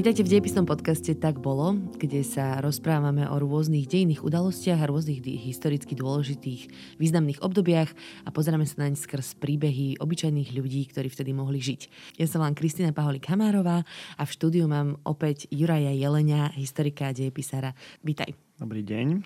[0.00, 5.20] Vítajte v dejepisnom podcaste Tak bolo, kde sa rozprávame o rôznych dejných udalostiach a rôznych
[5.20, 7.92] historicky dôležitých významných obdobiach
[8.24, 12.16] a pozeráme sa naň skrz príbehy obyčajných ľudí, ktorí vtedy mohli žiť.
[12.16, 13.84] Ja sa volám Kristýna Paholik Hamárová
[14.16, 17.76] a v štúdiu mám opäť Juraja Jelenia, historika a dejepisára.
[18.00, 18.32] Vítaj.
[18.56, 19.20] Dobrý deň.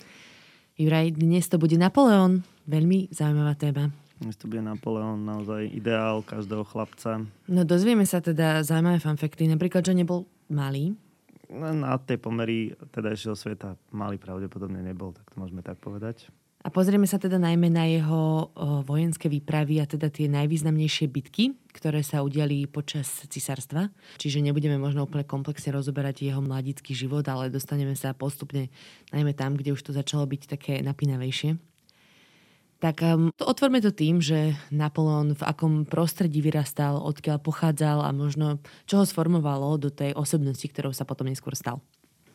[0.74, 2.42] Juraj, dnes to bude Napoleon.
[2.66, 3.94] Veľmi zaujímavá téma.
[4.18, 7.22] Dnes to bude Napoleon naozaj ideál každého chlapca.
[7.46, 10.94] No dozvieme sa teda zaujímavé fanfekty, napríklad, že nebol malý?
[11.50, 16.30] Na tej pomery tedajšieho sveta malý pravdepodobne nebol, tak to môžeme tak povedať.
[16.64, 18.48] A pozrieme sa teda najmä na jeho
[18.88, 23.92] vojenské výpravy a teda tie najvýznamnejšie bitky, ktoré sa udiali počas cisárstva.
[24.16, 28.72] Čiže nebudeme možno úplne komplexne rozoberať jeho mladický život, ale dostaneme sa postupne
[29.12, 31.60] najmä tam, kde už to začalo byť také napínavejšie.
[32.84, 38.12] Tak um, to otvorme to tým, že Napoleon v akom prostredí vyrastal, odkiaľ pochádzal a
[38.12, 41.80] možno čo ho sformovalo do tej osobnosti, ktorou sa potom neskôr stal.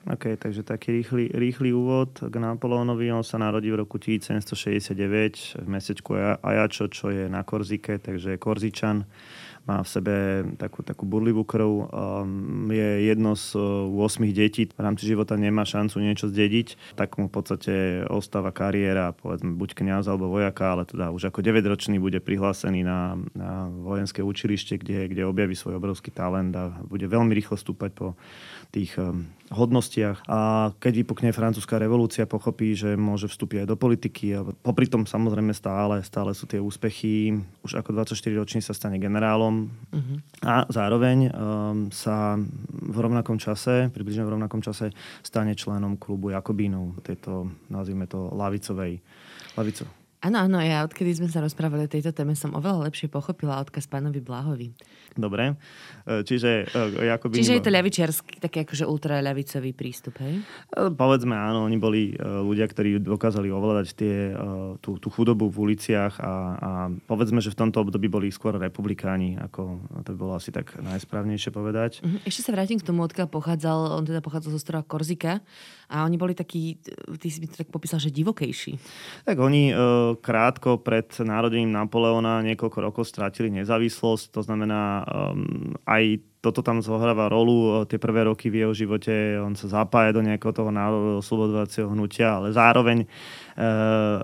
[0.09, 3.14] OK, takže taký rýchly, rýchly úvod k Napoleonovi.
[3.14, 8.42] On sa narodil v roku 1769 v mestečku Ajačo, čo je na Korzike, takže je
[8.42, 9.05] Korzičan
[9.70, 10.16] má v sebe
[10.58, 15.61] takú, takú burlivú krv, um, je jedno z 8 uh, detí, v rámci života nemá
[15.61, 17.73] šancu niečo zdediť, tak mu v podstate
[18.10, 23.14] ostáva kariéra, povedzme buď kniaz alebo vojaka, ale teda už ako 9-ročný bude prihlásený na,
[23.38, 28.17] na vojenské učilište, kde, kde objaví svoj obrovský talent a bude veľmi rýchlo stúpať po
[28.70, 30.30] tých um, hodnostiach.
[30.30, 34.26] A keď vypukne francúzska revolúcia, pochopí, že môže vstúpiť aj do politiky.
[34.38, 37.34] A popri tom samozrejme stále, stále sú tie úspechy.
[37.66, 39.74] Už ako 24-ročný sa stane generálom.
[39.90, 40.18] Uh-huh.
[40.46, 42.38] A zároveň um, sa
[42.70, 44.94] v rovnakom čase, približne v rovnakom čase,
[45.26, 49.02] stane členom klubu Jakobínov, tejto, nazvime to, lavicovej,
[49.58, 53.56] lavicovej Áno, áno, ja odkedy sme sa rozprávali o tejto téme, som oveľa lepšie pochopila
[53.64, 54.76] odkaz pánovi Blahovi.
[55.16, 55.56] Dobre,
[56.04, 56.68] e, čiže...
[56.68, 57.40] E, Jakoby...
[57.40, 60.44] Čiže je to ľavičiarsky, taký akože ultraľavicový prístup, hej?
[60.76, 64.36] E, povedzme áno, oni boli ľudia, ktorí dokázali ovládať tie,
[64.84, 66.70] tú, tú chudobu v uliciach a, a
[67.08, 71.56] povedzme, že v tomto období boli skôr republikáni, ako to by bolo asi tak najsprávnejšie
[71.56, 72.04] povedať.
[72.04, 75.40] Mhm, ešte sa vrátim k tomu, odkiaľ pochádzal, on teda pochádzal zo strova Korzika
[75.89, 76.77] a oni boli takí,
[77.17, 78.77] ty si mi to tak popísal, že divokejší.
[79.26, 79.73] Tak oni
[80.22, 87.27] krátko pred národením Napoleona niekoľko rokov strátili nezávislosť, to znamená um, aj toto tam zohráva
[87.27, 87.83] rolu.
[87.83, 90.72] Tie prvé roky v jeho živote on sa zapája do nejakého toho
[91.20, 93.08] slobodovacieho hnutia, ale zároveň e,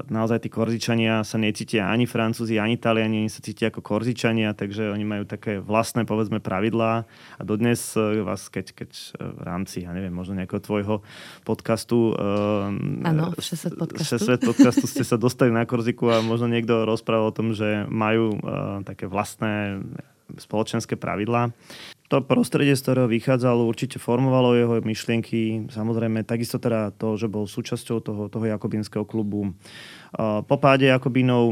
[0.08, 4.96] naozaj tí Korzičania sa necítia ani Francúzi, ani Taliani, oni sa cítia ako Korzičania, takže
[4.96, 7.04] oni majú také vlastné, povedzme, pravidlá.
[7.36, 8.90] A dodnes e, vás, keď, keď
[9.20, 11.04] v rámci, ja neviem, možno nejakého tvojho
[11.44, 14.40] podcastu e, Áno, 600 podcastu.
[14.40, 18.88] podcastu ste sa dostali na Korziku a možno niekto rozprával o tom, že majú e,
[18.88, 19.84] také vlastné
[20.40, 21.52] spoločenské pravidlá
[22.06, 25.66] to prostredie, z ktorého vychádzalo, určite formovalo jeho myšlienky.
[25.74, 29.58] Samozrejme, takisto teda to, že bol súčasťou toho, toho Jakobinského klubu.
[30.46, 31.50] Po páde Jakobinov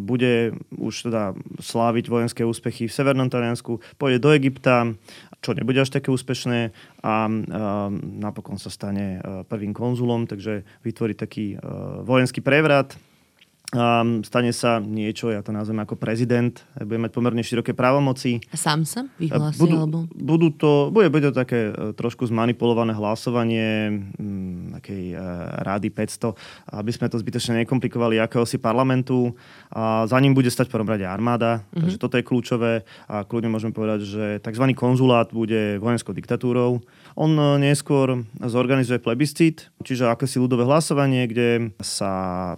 [0.00, 4.96] bude už teda sláviť vojenské úspechy v Severnom Taliansku, pôjde do Egypta,
[5.44, 6.72] čo nebude až také úspešné
[7.04, 7.28] a
[8.00, 11.60] napokon sa stane prvým konzulom, takže vytvorí taký
[12.02, 12.96] vojenský prevrat
[13.74, 18.38] Um, stane sa niečo, ja to nazvem ako prezident, bude mať pomerne široké právomoci.
[18.54, 19.58] A sám sa vyhlási?
[19.58, 19.98] Budú, alebo...
[20.14, 23.90] budú to, bude, bude to také e, trošku zmanipulované hlasovanie
[24.22, 29.34] m, takej uh, rády 500, aby sme to zbytočne nekomplikovali akéhosi parlamentu.
[29.74, 31.80] A za ním bude stať prvom rade armáda, mm-hmm.
[31.82, 32.72] takže toto je kľúčové
[33.10, 34.62] a kľudne môžeme povedať, že tzv.
[34.78, 36.86] konzulát bude vojenskou diktatúrou.
[37.18, 42.54] On uh, neskôr zorganizuje plebiscit, čiže akési ľudové hlasovanie, kde sa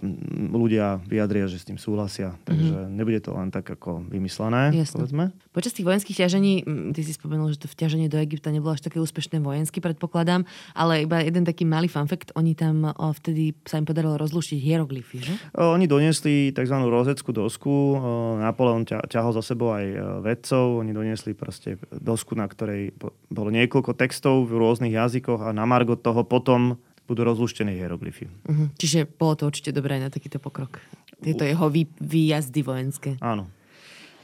[0.53, 2.35] ľudia vyjadria, že s tým súhlasia.
[2.43, 2.95] Takže mm-hmm.
[2.95, 4.95] nebude to len tak ako vymyslené, Jasne.
[4.99, 5.23] povedzme.
[5.53, 8.99] Počas tých vojenských ťažení, ty si spomenul, že to vťaženie do Egypta nebolo až také
[8.99, 10.43] úspešné vojensky, predpokladám,
[10.73, 14.59] ale iba jeden taký malý fun fact, oni tam o, vtedy sa im podarilo rozluštiť
[14.59, 15.33] hieroglyfy, že?
[15.55, 16.75] O, oni doniesli tzv.
[16.83, 17.99] rozeckú dosku, o,
[18.41, 19.85] Napoleon ťa, ťahol za sebou aj
[20.25, 22.95] vedcov, oni doniesli proste dosku, na ktorej
[23.29, 26.79] bolo niekoľko textov v rôznych jazykoch a na margo toho potom
[27.09, 28.29] budú rozluštené hieroglyfy.
[28.29, 28.69] Uh-huh.
[28.77, 30.77] Čiže bolo to určite dobré na takýto pokrok.
[31.17, 33.17] Tieto jeho vý, výjazdy vojenské.
[33.17, 33.49] Áno.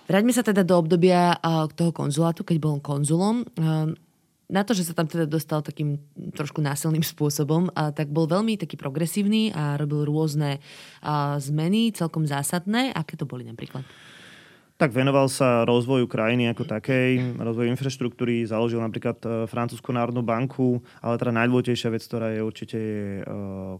[0.05, 1.33] Vráťme sa teda do obdobia
[1.73, 3.41] toho konzulátu, keď bol konzulom.
[4.45, 5.97] Na to, že sa tam teda dostal takým
[6.37, 10.61] trošku násilným spôsobom, tak bol veľmi taký progresívny a robil rôzne
[11.41, 12.93] zmeny, celkom zásadné.
[12.93, 13.81] Aké to boli napríklad?
[14.75, 20.83] Tak venoval sa rozvoju krajiny ako takej, rozvoju infraštruktúry, založil napríklad e, Francúzsku národnú banku,
[20.99, 23.23] ale teda najdôležitejšia vec, ktorá je určite je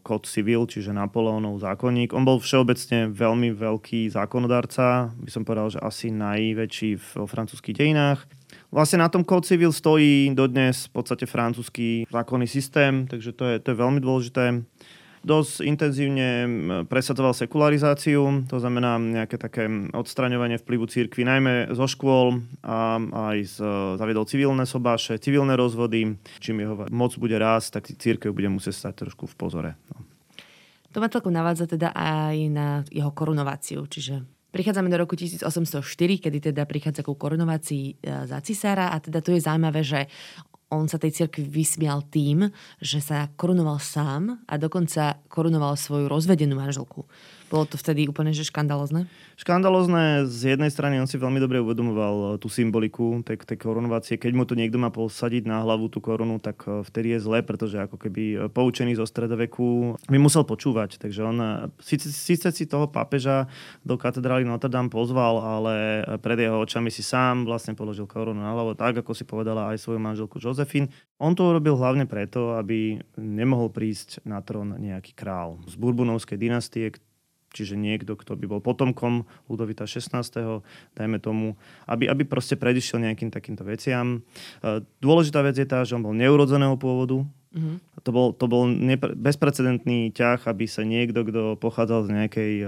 [0.08, 2.16] kód civil, čiže Napoleónov zákonník.
[2.16, 8.24] On bol všeobecne veľmi veľký zákonodárca, by som povedal, že asi najväčší v francúzských dejinách.
[8.72, 13.56] Vlastne na tom Code Civil stojí dodnes v podstate francúzsky zákonný systém, takže to je,
[13.60, 14.64] to je veľmi dôležité
[15.26, 16.28] dosť intenzívne
[16.86, 23.56] presadzoval sekularizáciu, to znamená nejaké také odstraňovanie vplyvu církvy, najmä zo škôl a aj z,
[23.98, 26.14] zaviedol civilné sobáše, civilné rozvody.
[26.38, 29.72] Čím jeho moc bude rásť, tak církev bude musieť stať trošku v pozore.
[29.90, 30.06] No.
[30.94, 34.24] To ma celkom navádza teda aj na jeho korunováciu, čiže
[34.56, 35.84] Prichádzame do roku 1804,
[36.16, 40.08] kedy teda prichádza ku korunovácii e, za cisára a teda tu je zaujímavé, že
[40.74, 42.50] on sa tej cirkvi vysmial tým,
[42.82, 47.06] že sa korunoval sám a dokonca korunoval svoju rozvedenú manželku.
[47.46, 49.06] Bolo to vtedy úplne že škandalozne?
[49.38, 54.18] Škandalozne z jednej strany on si veľmi dobre uvedomoval eh, tú symboliku tej, tej korunovácie.
[54.18, 57.46] Keď mu to niekto má posadiť na hlavu tú korunu, tak eh, vtedy je zle,
[57.46, 60.98] pretože ako keby eh, poučený zo stredoveku by musel počúvať.
[60.98, 61.38] Takže on
[61.78, 63.46] síce, síce si toho pápeža
[63.86, 65.76] do katedrály Notre Dame pozval, ale
[66.18, 69.78] pred jeho očami si sám vlastne položil korunu na hlavu, tak ako si povedala aj
[69.78, 70.90] svoju manželku Josephine.
[71.22, 76.92] On to urobil hlavne preto, aby nemohol prísť na trón nejaký král z Burbunovskej dynastie,
[77.56, 80.12] čiže niekto, kto by bol potomkom Ludovita 16.
[81.00, 81.56] dajme tomu,
[81.88, 84.20] aby, aby proste predišiel nejakým takýmto veciam.
[84.60, 87.24] E, dôležitá vec je tá, že on bol neurodzeného pôvodu,
[87.56, 88.04] Mm-hmm.
[88.04, 92.54] To bol, to bol nepre, bezprecedentný ťah, aby sa niekto, kto pochádzal z nejakej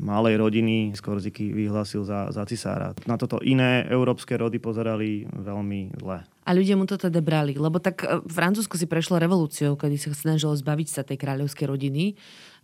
[0.00, 2.96] malej rodiny z Korziky, vyhlásil za, za cisára.
[3.04, 6.24] Na toto iné európske rody pozerali veľmi zle.
[6.48, 10.16] A ľudia mu to teda brali, lebo tak e, Francúzsko si prešlo revolúciou, kedy sa
[10.16, 12.16] snažilo zbaviť sa tej kráľovskej rodiny.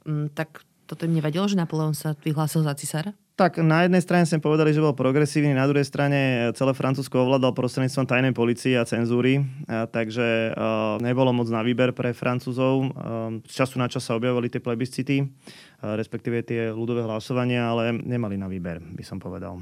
[0.08, 3.10] Mm, tak toto im nevadilo, že Napoleon sa vyhlásil za cisára?
[3.36, 7.52] Tak na jednej strane sme povedali, že bol progresívny, na druhej strane celé Francúzsko ovládal
[7.52, 12.88] prostredníctvom tajnej policie a cenzúry, a takže uh, nebolo moc na výber pre Francúzov.
[12.96, 17.92] Uh, z času na čas sa objavovali tie plebiscity, uh, respektíve tie ľudové hlasovania, ale
[17.92, 19.60] nemali na výber, by som povedal.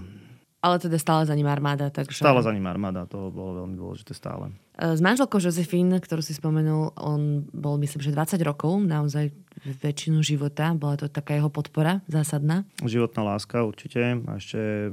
[0.64, 1.93] Ale teda stále za ním armáda.
[1.93, 2.25] Takže...
[2.25, 4.49] Stále za ním armáda, to bolo veľmi dôležité stále.
[4.81, 9.28] S manželkou Josefín, ktorú si spomenul, on bol myslím, že 20 rokov, naozaj
[9.64, 10.72] väčšinu života.
[10.72, 12.64] Bola to taká jeho podpora zásadná?
[12.81, 14.25] Životná láska určite.
[14.25, 14.90] A ešte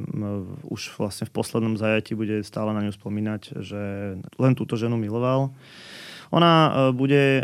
[0.68, 3.82] už vlastne v poslednom zajati bude stále na ňu spomínať, že
[4.20, 5.56] len túto ženu miloval.
[6.32, 7.44] Ona e, bude e,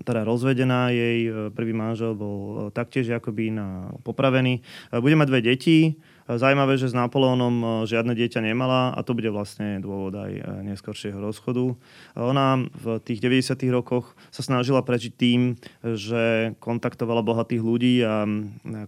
[0.00, 4.64] teda rozvedená, jej e, prvý manžel bol taktiež akoby na popravený.
[4.96, 9.76] Bude mať dve deti, Zajímavé, že s Napoleónom žiadne dieťa nemala a to bude vlastne
[9.84, 11.76] dôvod aj neskôršieho rozchodu.
[12.16, 13.60] Ona v tých 90.
[13.68, 18.24] rokoch sa snažila prežiť tým, že kontaktovala bohatých ľudí a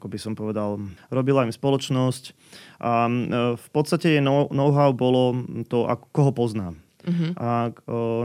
[0.00, 0.80] ako by som povedal,
[1.12, 2.32] robila im spoločnosť
[2.80, 3.08] a
[3.52, 5.36] v podstate jej know-how bolo
[5.68, 6.72] to, ako koho pozná.
[7.04, 7.30] Uh-huh.
[7.36, 7.68] A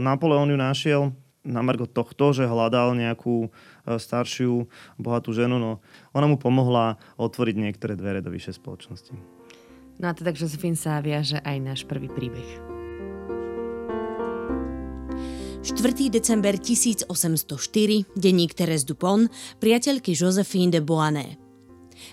[0.00, 1.02] Napoleon ju našiel
[1.42, 3.50] na margo tohto, že hľadal nejakú
[3.86, 5.82] staršiu, bohatú ženu, no
[6.14, 9.14] ona mu pomohla otvoriť niektoré dvere do vyššej spoločnosti.
[9.98, 12.46] No a teda k Josephine sa viaže aj náš prvý príbeh.
[15.62, 16.10] 4.
[16.10, 17.06] december 1804,
[18.18, 19.30] denník Teres Dupont,
[19.62, 21.38] priateľky Josephine de Beauharnais.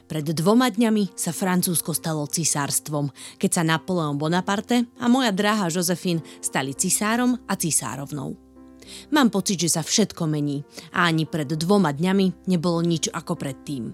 [0.06, 3.10] Pred dvoma dňami sa Francúzsko stalo cisárstvom,
[3.42, 8.49] keď sa Napoleon Bonaparte a moja drahá Josephine stali cisárom a cisárovnou.
[9.12, 13.94] Mám pocit, že sa všetko mení a ani pred dvoma dňami nebolo nič ako predtým.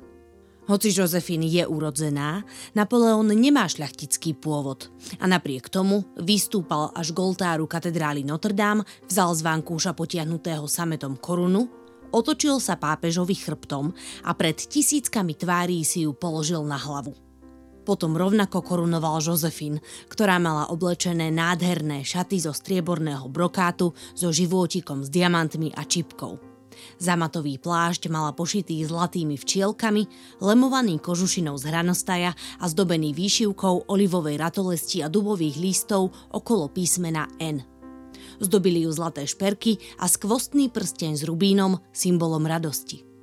[0.66, 2.42] Hoci Josephine je urodzená,
[2.74, 4.90] Napoleon nemá šľachtický pôvod
[5.22, 7.22] a napriek tomu vystúpal až k
[7.70, 11.86] katedrály Notre Dame, vzal z vankúša potiahnutého sametom korunu
[12.16, 13.92] otočil sa pápežovi chrbtom
[14.24, 17.25] a pred tisíckami tvárí si ju položil na hlavu.
[17.86, 19.78] Potom rovnako korunoval Josefin,
[20.10, 26.42] ktorá mala oblečené nádherné šaty zo strieborného brokátu so životikom s diamantmi a čipkou.
[27.00, 30.04] Zamatový plášť mala pošitý zlatými včielkami,
[30.44, 37.64] lemovaný kožušinou z hranostaja a zdobený výšivkou olivovej ratolesti a dubových lístov okolo písmena N.
[38.44, 43.15] Zdobili ju zlaté šperky a skvostný prsteň s rubínom, symbolom radosti.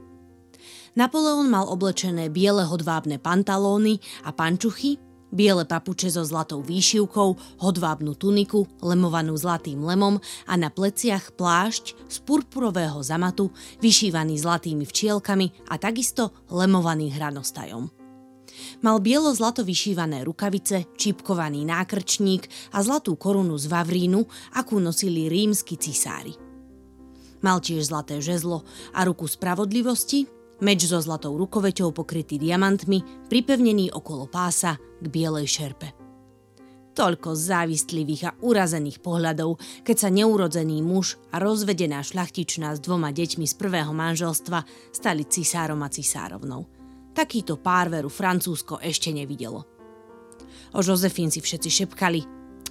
[0.93, 3.97] Napoleon mal oblečené biele hodvábne pantalóny
[4.29, 5.01] a pančuchy,
[5.33, 12.17] biele papuče so zlatou výšivkou, hodvábnu tuniku, lemovanú zlatým lemom a na pleciach plášť z
[12.29, 13.49] purpurového zamatu,
[13.81, 17.89] vyšívaný zlatými včielkami a takisto lemovaný hranostajom.
[18.85, 24.29] Mal bielo-zlato vyšívané rukavice, čípkovaný nákrčník a zlatú korunu z vavrínu,
[24.61, 26.37] akú nosili rímsky cisári.
[27.41, 28.61] Mal tiež zlaté žezlo
[28.93, 35.91] a ruku spravodlivosti, meč so zlatou rukoveťou pokrytý diamantmi, pripevnený okolo pása k bielej šerpe.
[36.93, 43.49] Toľko závistlivých a urazených pohľadov, keď sa neurodzený muž a rozvedená šľachtičná s dvoma deťmi
[43.49, 46.69] z prvého manželstva stali cisárom a cisárovnou.
[47.17, 49.65] Takýto pár veru Francúzsko ešte nevidelo.
[50.77, 52.21] O Josefín si všetci šepkali,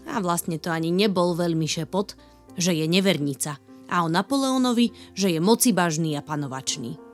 [0.10, 2.14] a vlastne to ani nebol veľmi šepot,
[2.58, 3.58] že je nevernica,
[3.92, 7.11] a o Napoleonovi, že je mocibažný a panovačný.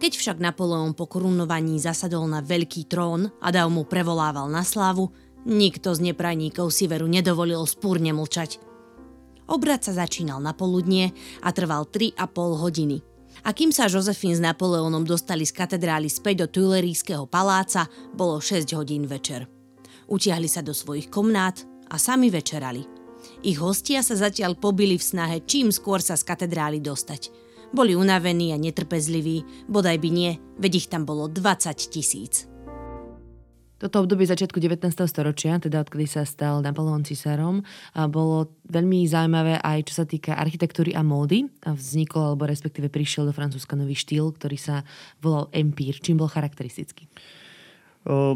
[0.00, 5.12] Keď však Napoleon po korunovaní zasadol na veľký trón a Dav mu prevolával na slávu,
[5.44, 8.56] nikto z neprajníkov si veru nedovolil spúrne mlčať.
[9.44, 11.12] Obrad sa začínal na poludnie
[11.44, 12.16] a trval 3,5
[12.64, 13.04] hodiny.
[13.44, 17.84] A kým sa Josefín s Napoleónom dostali z katedrály späť do Tuilerijského paláca,
[18.16, 19.52] bolo 6 hodín večer.
[20.08, 21.60] Utiahli sa do svojich komnát
[21.92, 22.88] a sami večerali.
[23.44, 27.28] Ich hostia sa zatiaľ pobili v snahe čím skôr sa z katedrály dostať–
[27.70, 32.50] boli unavení a netrpezliví, bodaj by nie, veď ich tam bolo 20 tisíc.
[33.80, 34.92] Toto obdobie začiatku 19.
[35.08, 37.64] storočia, teda odkedy sa stal Napoleon cisárom,
[38.12, 41.48] bolo veľmi zaujímavé aj čo sa týka architektúry a módy.
[41.64, 44.84] Vznikol, alebo respektíve prišiel do Francúzska nový štýl, ktorý sa
[45.24, 45.96] volal Empire.
[45.96, 47.08] Čím bol charakteristický?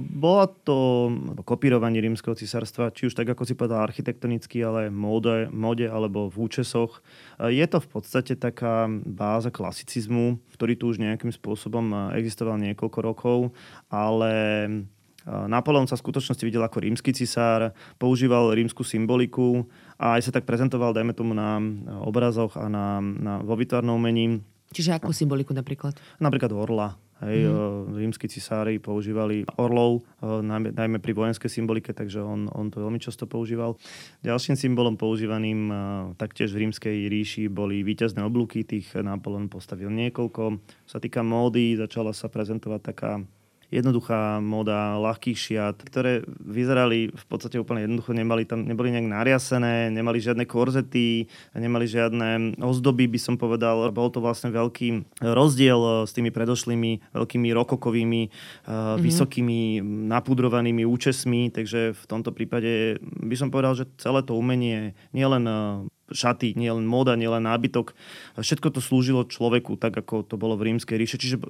[0.05, 1.09] Bola to
[1.49, 6.37] kopírovanie rímskeho cisárstva, či už tak, ako si povedal, architektonicky, ale móde, móde alebo v
[6.37, 7.01] účesoch.
[7.41, 13.39] Je to v podstate taká báza klasicizmu, ktorý tu už nejakým spôsobom existoval niekoľko rokov,
[13.89, 14.33] ale
[15.25, 19.65] Napoleon sa v skutočnosti videl ako rímsky cisár, používal rímsku symboliku
[19.97, 21.57] a aj sa tak prezentoval, dajme tomu, na
[22.05, 24.45] obrazoch a na, na, vo vytvarnom umení.
[24.77, 25.97] Čiže akú symboliku napríklad?
[26.21, 27.97] Napríklad orla Hej, mm.
[27.97, 33.25] Rímsky cisári používali orlov, najmä, najmä pri vojenskej symbolike, takže on, on to veľmi často
[33.25, 33.81] používal.
[34.21, 35.73] Ďalším symbolom používaným
[36.21, 40.43] taktiež v rímskej ríši boli víťazné oblúky, tých Napoleon postavil niekoľko.
[40.85, 43.25] Čo sa týka módy, začala sa prezentovať taká
[43.75, 49.91] jednoduchá moda, ľahkých šiat, ktoré vyzerali v podstate úplne jednoducho, nemali tam, neboli nejak nariasené,
[49.91, 51.27] nemali žiadne korzety,
[51.59, 53.91] nemali žiadne ozdoby, by som povedal.
[53.91, 59.03] Bol to vlastne veľký rozdiel eh, s tými predošlými veľkými rokokovými, mm-hmm.
[59.03, 65.45] vysokými napudrovanými účesmi, takže v tomto prípade by som povedal, že celé to umenie nielen
[65.47, 67.97] eh, šaty, nielen móda, nielen nábytok.
[68.37, 71.41] Všetko to slúžilo človeku, tak ako to bolo v rímskej ríše, čiže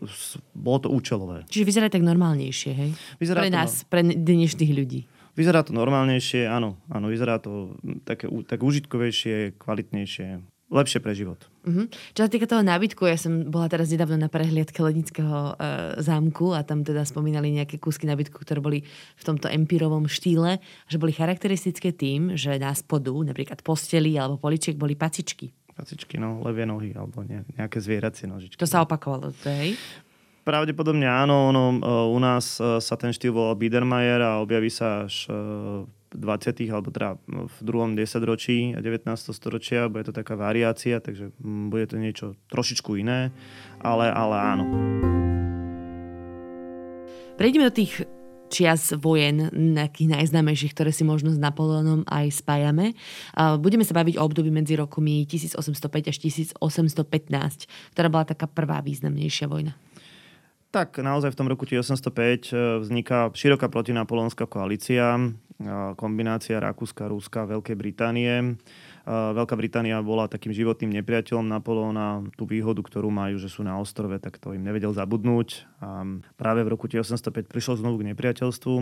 [0.55, 1.43] bolo to účelové.
[1.51, 2.91] Čiže vyzerá tak normálnejšie, hej?
[3.19, 3.87] Vyzerá pre to, nás, no.
[3.91, 5.01] pre dnešných ľudí.
[5.35, 7.75] Vyzerá to normálnejšie, áno, áno, vyzerá to
[8.07, 11.39] také, tak užitkovejšie, kvalitnejšie lepšie pre život.
[11.63, 11.87] Uh-huh.
[12.19, 16.51] Čo sa týka toho nábytku, ja som bola teraz nedávno na prehliadke Lednického e, zámku
[16.51, 18.83] a tam teda spomínali nejaké kúsky nábytku, ktoré boli
[19.15, 20.59] v tomto empírovom štýle,
[20.91, 25.55] že boli charakteristické tým, že na spodu, napríklad posteli alebo poličiek, boli pacičky.
[25.75, 28.59] Pacičky, no, levie nohy alebo nejaké zvieracie nožičky.
[28.59, 29.79] To sa opakovalo, to hej?
[30.45, 35.31] Pravdepodobne áno, no, u nás e, sa ten štýl volal Biedermeier a objaví sa až
[35.31, 35.35] e,
[36.15, 36.71] 20.
[36.71, 39.07] alebo teda v druhom desaťročí 19.
[39.35, 43.35] storočia, bude to taká variácia, takže mm, bude to niečo trošičku iné,
[43.83, 44.65] ale, ale áno.
[47.35, 48.07] Prejdeme do tých
[48.55, 52.95] čias vojen, nejakých najznámejších, ktoré si možno s Napoleónom aj spájame.
[53.35, 56.63] Budeme sa baviť o období medzi rokmi 1805 až 1815,
[57.99, 59.75] ktorá bola taká prvá významnejšia vojna.
[60.75, 65.15] Tak naozaj v tom roku 1805 e, vzniká široká protinapolonská koalícia
[65.95, 68.59] kombinácia Rakúska, Ruska, Veľkej Británie.
[69.07, 72.27] Veľká Británia bola takým životným nepriateľom Napoleona.
[72.35, 75.69] Tú výhodu, ktorú majú, že sú na ostrove, tak to im nevedel zabudnúť.
[75.79, 76.03] A
[76.35, 78.75] práve v roku 1805 prišlo znovu k nepriateľstvu.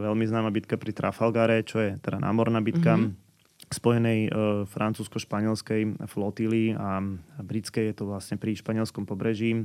[0.00, 2.96] Veľmi známa bitka pri Trafalgare, čo je teda námorná bitka.
[2.96, 3.28] Mm-hmm
[3.70, 4.30] spojenej e,
[4.66, 6.98] francúzsko-španielskej flotily a
[7.38, 9.54] britskej je to vlastne pri španielskom pobreží.
[9.54, 9.62] E,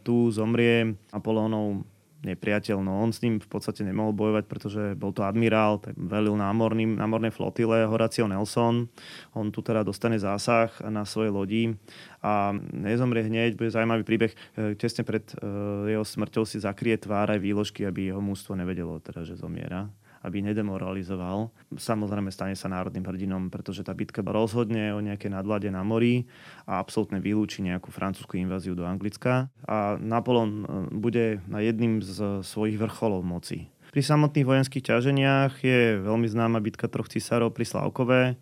[0.00, 1.84] tu zomrie Napoleonov
[2.24, 2.84] nepriateľ.
[2.84, 6.96] No on s ním v podstate nemohol bojovať, pretože bol to admirál, tak velil námorným,
[6.96, 8.88] námornej flotile Horacio Nelson.
[9.32, 11.62] On tu teda dostane zásah na svojej lodi
[12.20, 13.56] a nezomrie hneď.
[13.56, 14.32] Bude zaujímavý príbeh.
[14.56, 15.34] E, tesne pred e,
[15.96, 19.88] jeho smrťou si zakrie tvár aj výložky, aby jeho mústvo nevedelo, teda, že zomiera
[20.20, 21.48] aby nedemoralizoval.
[21.72, 26.28] Samozrejme stane sa národným hrdinom, pretože tá bitka rozhodne o nejaké nadvláde na mori
[26.68, 29.48] a absolútne vylúči nejakú francúzsku inváziu do Anglicka.
[29.64, 33.72] A Napoleon e, bude na jedným z svojich vrcholov moci.
[33.90, 38.34] Pri samotných vojenských ťaženiach je veľmi známa bitka troch cisárov pri Slavkové, e,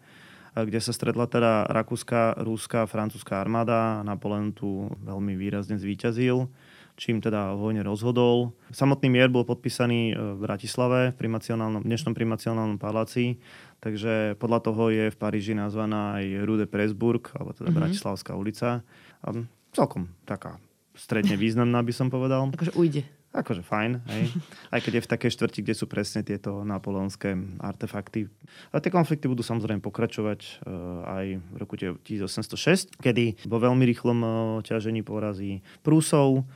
[0.66, 4.02] kde sa stretla teda rakúska, rúska, francúzska armáda.
[4.02, 6.50] Napoleon tu veľmi výrazne zvíťazil
[6.98, 8.58] čím teda o vojne rozhodol.
[8.74, 13.38] Samotný mier bol podpísaný e, v Bratislave, v primacionálnom, dnešnom primacionálnom paláci,
[13.78, 17.78] takže podľa toho je v Paríži nazvaná aj Rue de Presburg, alebo teda mm-hmm.
[17.78, 18.82] Bratislavská ulica.
[19.22, 19.26] A
[19.70, 20.58] celkom taká
[20.98, 22.50] stredne významná, by som povedal.
[22.50, 23.06] Akože ujde.
[23.28, 24.34] Akože fajn, hej.
[24.74, 28.26] Aj keď je v takej štvrti, kde sú presne tieto napoleonské artefakty.
[28.74, 34.18] A tie konflikty budú samozrejme pokračovať uh, aj v roku 1806, kedy vo veľmi rýchlom
[34.24, 34.30] uh,
[34.64, 36.48] ťažení porazí Prúsov,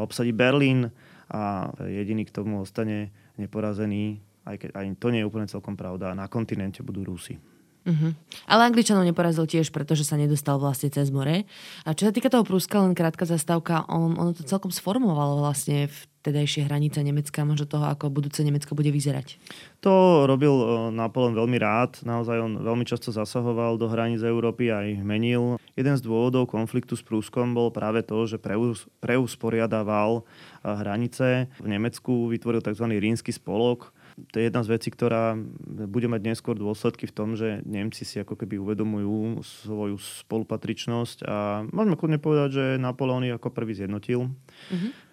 [0.00, 0.90] obsadí Berlín
[1.30, 6.12] a jediný k tomu ostane neporazený, aj keď aj to nie je úplne celkom pravda,
[6.12, 7.40] na kontinente budú Rusi.
[7.84, 8.16] Uh-huh.
[8.48, 11.44] Ale Angličanov neporazil tiež, pretože sa nedostal vlastne cez more.
[11.84, 15.92] A čo sa týka toho Prúska, len krátka zastávka, on, ono to celkom sformovalo vlastne
[15.92, 19.36] v tedajšie hranice Nemecka, možno toho, ako budúce Nemecko bude vyzerať?
[19.84, 22.00] To robil e, Napoleon veľmi rád.
[22.00, 25.60] Naozaj on veľmi často zasahoval do hraníc Európy a ich menil.
[25.76, 28.40] Jeden z dôvodov konfliktu s Prúskom bol práve to, že
[29.04, 30.22] preusporiadával e,
[30.64, 31.52] hranice.
[31.60, 32.88] V Nemecku vytvoril tzv.
[32.88, 33.92] rínsky spolok,
[34.30, 35.34] to je jedna z vecí, ktorá
[35.90, 41.66] bude mať neskôr dôsledky v tom, že Nemci si ako keby uvedomujú svoju spolupatričnosť a
[41.70, 44.30] môžeme kľudne povedať, že Napoleon ich ako prvý zjednotil.
[44.70, 45.04] Mm-hmm.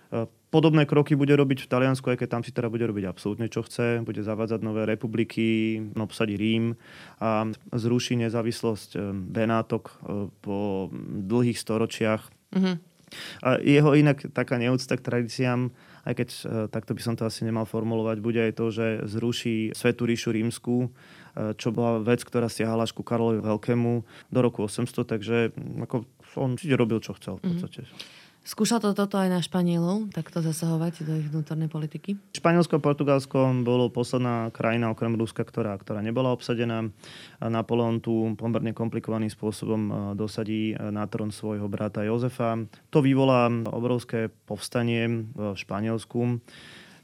[0.51, 3.63] Podobné kroky bude robiť v Taliansku, aj keď tam si teda bude robiť absolútne čo
[3.63, 4.03] chce.
[4.03, 6.75] Bude zavádzať nové republiky, obsadí Rím
[7.23, 12.27] a zruší nezávislosť eh, Benátok eh, po dlhých storočiach.
[12.51, 12.75] Mm-hmm.
[13.43, 15.71] A jeho inak taká neúcta k tradíciám,
[16.05, 19.73] aj keď eh, takto by som to asi nemal formulovať, bude aj to, že zruší
[19.75, 20.89] Svetú ríšu rímsku,
[21.31, 24.03] čo bola vec, ktorá siahala až ku Karolovi Veľkému
[24.35, 26.03] do roku 800, takže ako
[26.35, 27.49] on robil, čo chcel v mhm.
[27.55, 27.81] podstate.
[27.87, 28.20] Mm-hmm.
[28.41, 32.17] Skúšal to toto aj na Španielov, takto zasahovať do ich vnútornej politiky?
[32.33, 36.89] Španielsko a Portugalsko bolo posledná krajina okrem Ruska, ktorá, ktorá nebola obsadená.
[37.37, 42.57] Napoleon tu pomerne komplikovaným spôsobom e, dosadí e, na trón svojho brata Jozefa.
[42.89, 46.41] To vyvolá obrovské povstanie v Španielsku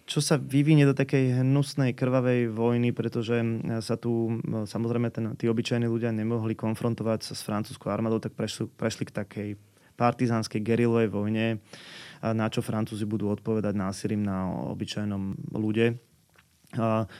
[0.08, 3.44] čo sa vyvinie do takej hnusnej, krvavej vojny, pretože
[3.84, 9.04] sa tu samozrejme ten, tí obyčajní ľudia nemohli konfrontovať s francúzskou armádou, tak prešli, prešli
[9.04, 9.50] k takej
[9.98, 11.60] partizánskej gerilovej vojne,
[12.22, 15.98] na čo Francúzi budú odpovedať násilím na obyčajnom ľude.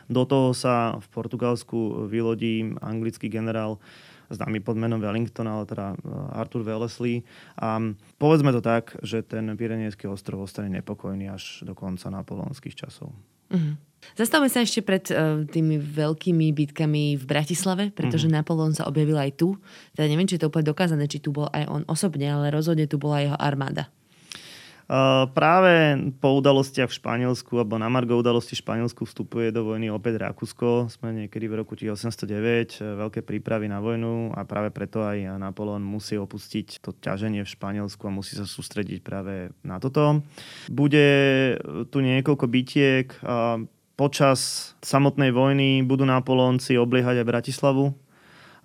[0.08, 3.82] Do toho sa v Portugalsku vylodí anglický generál
[4.30, 5.98] známy pod menom Wellington, ale teda e,
[6.36, 7.24] Arthur Wellesley.
[7.64, 7.80] A
[8.20, 13.16] povedzme to tak, že ten Pyrenejský ostrov ostane nepokojný až do konca napoleonských časov.
[13.48, 13.87] Mm-hmm.
[14.18, 18.40] Zastavme sa ešte pred uh, tými veľkými bitkami v Bratislave, pretože mm-hmm.
[18.42, 19.58] Napoleon sa objavil aj tu.
[19.94, 22.90] Teda neviem, či je to úplne dokázané, či tu bol aj on osobne, ale rozhodne
[22.90, 23.90] tu bola jeho armáda.
[24.88, 29.92] Uh, práve po udalostiach v Španielsku alebo na Margo udalosti v Španielsku vstupuje do vojny
[29.92, 30.88] opäť Rakúsko.
[30.88, 35.84] Sme niekedy v roku 1809, e, veľké prípravy na vojnu a práve preto aj Napoleon
[35.84, 40.24] musí opustiť to ťaženie v Španielsku a musí sa sústrediť práve na toto.
[40.72, 41.08] Bude
[41.92, 43.12] tu niekoľko bitiek.
[43.20, 47.98] Uh, počas samotnej vojny budú Napoleonci obliehať aj Bratislavu.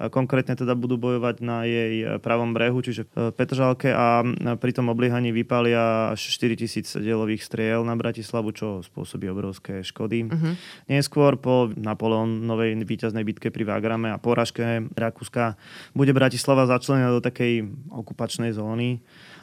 [0.03, 4.27] Konkrétne teda budú bojovať na jej pravom brehu, čiže v Petržalke a
[4.59, 10.27] pri tom obliehaní vypália až 4000 delových striel na Bratislavu, čo spôsobí obrovské škody.
[10.27, 10.59] Uh-huh.
[10.91, 15.55] Neskôr po Napoleonovej víťaznej bitke pri Vágrame a poražke Rakúska
[15.95, 18.99] bude Bratislava začlenená do takej okupačnej zóny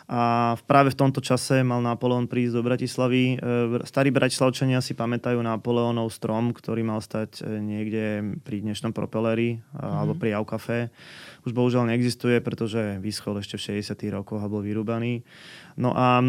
[0.09, 3.37] a práve v tomto čase mal Napoleon prísť do Bratislavy.
[3.37, 8.05] E, starí bratislavčania si pamätajú Napoleonov strom, ktorý mal stať e, niekde
[8.41, 9.77] pri dnešnom propeleri mm-hmm.
[9.77, 10.89] alebo pri Aukafe.
[11.45, 14.01] Už bohužiaľ neexistuje, pretože vyschol ešte v 60.
[14.09, 15.21] rokoch a bol vyrúbaný.
[15.77, 16.25] No a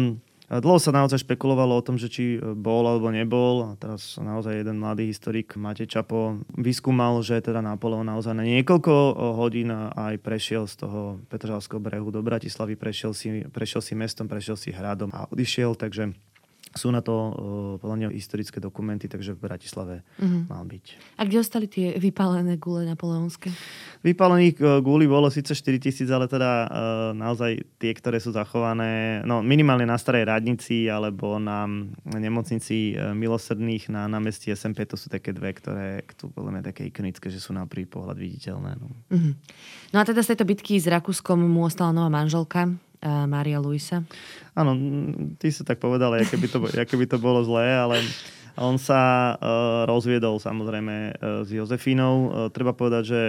[0.51, 3.71] Dlho sa naozaj špekulovalo o tom, že či bol alebo nebol.
[3.71, 8.91] A teraz naozaj jeden mladý historik, Matej Čapo, vyskúmal, že teda Napoleon naozaj na niekoľko
[9.39, 14.59] hodín aj prešiel z toho Petržalského brehu do Bratislavy, prešiel si, prešiel si mestom, prešiel
[14.59, 16.11] si hradom a odišiel, takže
[16.71, 17.33] sú na to uh,
[17.83, 20.47] podľa mňa historické dokumenty, takže v Bratislave uh-huh.
[20.47, 21.17] mal byť.
[21.19, 23.51] A kde ostali tie vypálené gule napoleonské?
[24.01, 26.67] Vypálených uh, gúli bolo síce 4 tisíc, ale teda uh,
[27.11, 31.67] naozaj tie, ktoré sú zachované, no minimálne na starej radnici alebo na
[32.07, 36.87] nemocnici uh, milosrdných na námestí SMP, to sú také dve, ktoré sú podľa mňa také
[36.87, 38.71] ikonické, že sú na prvý pohľad viditeľné.
[38.79, 38.87] No.
[39.11, 39.33] Uh-huh.
[39.91, 44.05] no a teda z tejto bitky s Rakúskom mu ostala nová manželka, Mária Luisa?
[44.53, 44.77] Áno,
[45.41, 47.97] ty si tak povedala, aké by to, aké by to bolo zlé, ale
[48.59, 52.15] on sa uh, rozviedol samozrejme uh, s Jozefínou.
[52.15, 53.21] Uh, treba povedať, že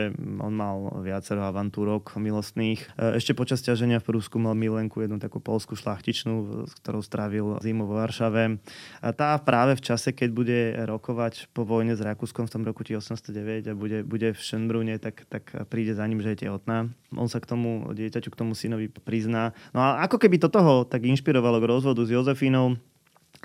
[0.42, 2.94] on mal viacero avantúrok milostných.
[2.98, 7.86] Ešte počas ťaženia v Prúsku mal milenku, jednu takú polskú šlachtičnú, s ktorou strávil zimu
[7.86, 8.58] vo Varšave.
[9.02, 12.86] A tá práve v čase, keď bude rokovať po vojne s Rakúskom v tom roku
[12.86, 16.90] 1809 a bude, bude v Šenbrune, tak, tak príde za ním, že je tehotná.
[17.14, 19.52] On sa k tomu dieťaťu, k tomu synovi prizná.
[19.76, 22.78] No a ako keby to toho tak inšpirovalo k rozvodu s Jozefínou,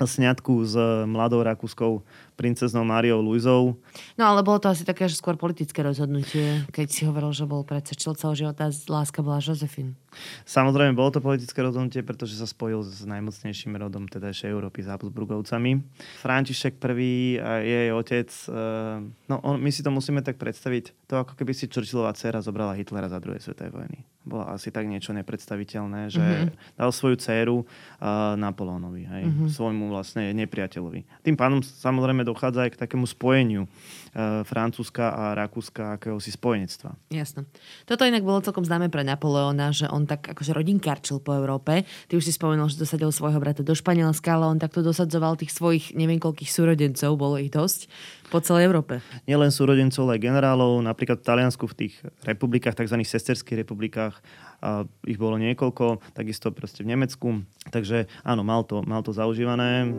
[0.06, 0.74] sňatku s
[1.08, 2.06] mladou rakúskou
[2.38, 3.74] princeznou Máriou Luizou.
[4.14, 7.66] No ale bolo to asi také, že skôr politické rozhodnutie, keď si hovoril, že bol
[7.66, 9.98] predsa celého života, láska bola Josefin.
[10.46, 15.82] Samozrejme, bolo to politické rozhodnutie, pretože sa spojil s najmocnejším rodom teda Európy, s Habsburgovcami.
[16.22, 21.14] František I a jej otec, eh, no on, my si to musíme tak predstaviť, to
[21.20, 23.98] ako keby si Churchillová dcera zobrala Hitlera za druhej svetovej vojny.
[24.28, 26.76] Bolo asi tak niečo nepredstaviteľné, že mm-hmm.
[26.76, 29.48] dal svoju dceru uh, Napoleonovi, hej, mm-hmm.
[29.48, 31.24] svojmu vlastne nepriateľovi.
[31.24, 36.92] Tým pánom samozrejme dochádza aj k takému spojeniu uh, Francúzska a Rakúska akéhosi spojenectva.
[37.08, 37.48] Jasno.
[37.88, 41.88] Toto inak bolo celkom známe pre Napoleona, že on tak akože rodinkarčil po Európe.
[42.06, 45.56] Ty už si spomenul, že dosadil svojho brata do Španielska, ale on takto dosadzoval tých
[45.56, 47.88] svojich neviem koľkých súrodencov, bolo ich dosť,
[48.28, 49.00] po celej Európe.
[49.24, 52.96] Nielen súrodencov, ale aj generálov, napríklad v Taliansku v tých republikách, tzv.
[53.00, 54.20] sesterských republikách,
[54.58, 57.46] a ich bolo niekoľko, takisto proste v Nemecku.
[57.70, 59.94] Takže áno, mal to, mal to zaužívané.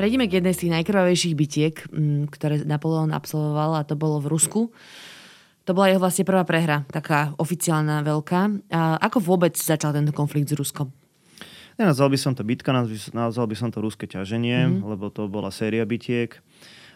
[0.00, 4.32] Prejdeme k jednej z tých najkrvavejších bitiek, mm, ktoré Napoleon absolvoval a to bolo v
[4.32, 4.60] Rusku.
[5.68, 8.72] To bola jeho vlastne prvá prehra, taká oficiálna veľká.
[8.72, 10.88] A ako vôbec začal tento konflikt s Ruskom?
[11.80, 12.76] Nenazval by som to bitka,
[13.16, 14.84] nazval by som to ruské ťaženie, mm-hmm.
[14.84, 16.36] lebo to bola séria bitiek.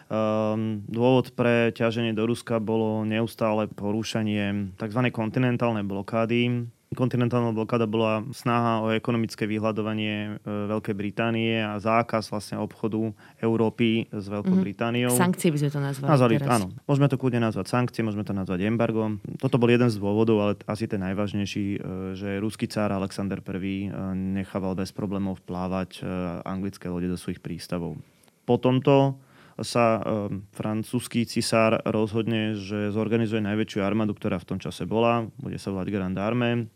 [0.05, 5.01] Um, dôvod pre ťaženie do Ruska bolo neustále porúšanie tzv.
[5.09, 12.57] kontinentálnej blokády kontinentálna blokáda bola snaha o ekonomické vyhľadovanie e, Veľkej Británie a zákaz vlastne
[12.57, 13.11] obchodu
[13.43, 14.63] Európy s Veľkou mhm.
[14.63, 15.11] Britániou.
[15.11, 15.25] Mm-hmm.
[15.27, 16.51] Sankcie by sme to nazvali Nazvali, teraz.
[16.57, 19.19] Áno, môžeme to kľudne nazvať sankcie, môžeme to nazvať embargo.
[19.37, 21.79] Toto bol jeden z dôvodov, ale asi ten najvážnejší, e,
[22.15, 26.01] že ruský cár Alexander I e, nechával bez problémov vplávať
[26.47, 27.99] anglické lode do svojich prístavov.
[28.45, 29.19] Po tomto
[29.63, 35.31] sa um, francúzsky cisár rozhodne, že zorganizuje najväčšiu armádu, ktorá v tom čase bola.
[35.39, 36.67] Bude sa volať Grand Armée.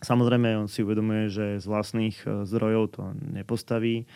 [0.00, 4.08] Samozrejme, on si uvedomuje, že z vlastných e, zdrojov to nepostaví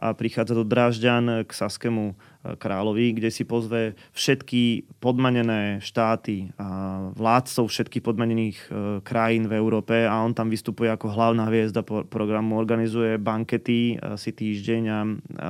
[0.00, 2.14] a prichádza do Drážďan k Saskému e,
[2.56, 8.66] kráľovi, kde si pozve všetky podmanené štáty a vládcov všetkých podmanených e,
[9.04, 14.82] krajín v Európe a on tam vystupuje ako hlavná hviezda programu, organizuje bankety asi týždeň
[14.88, 14.98] a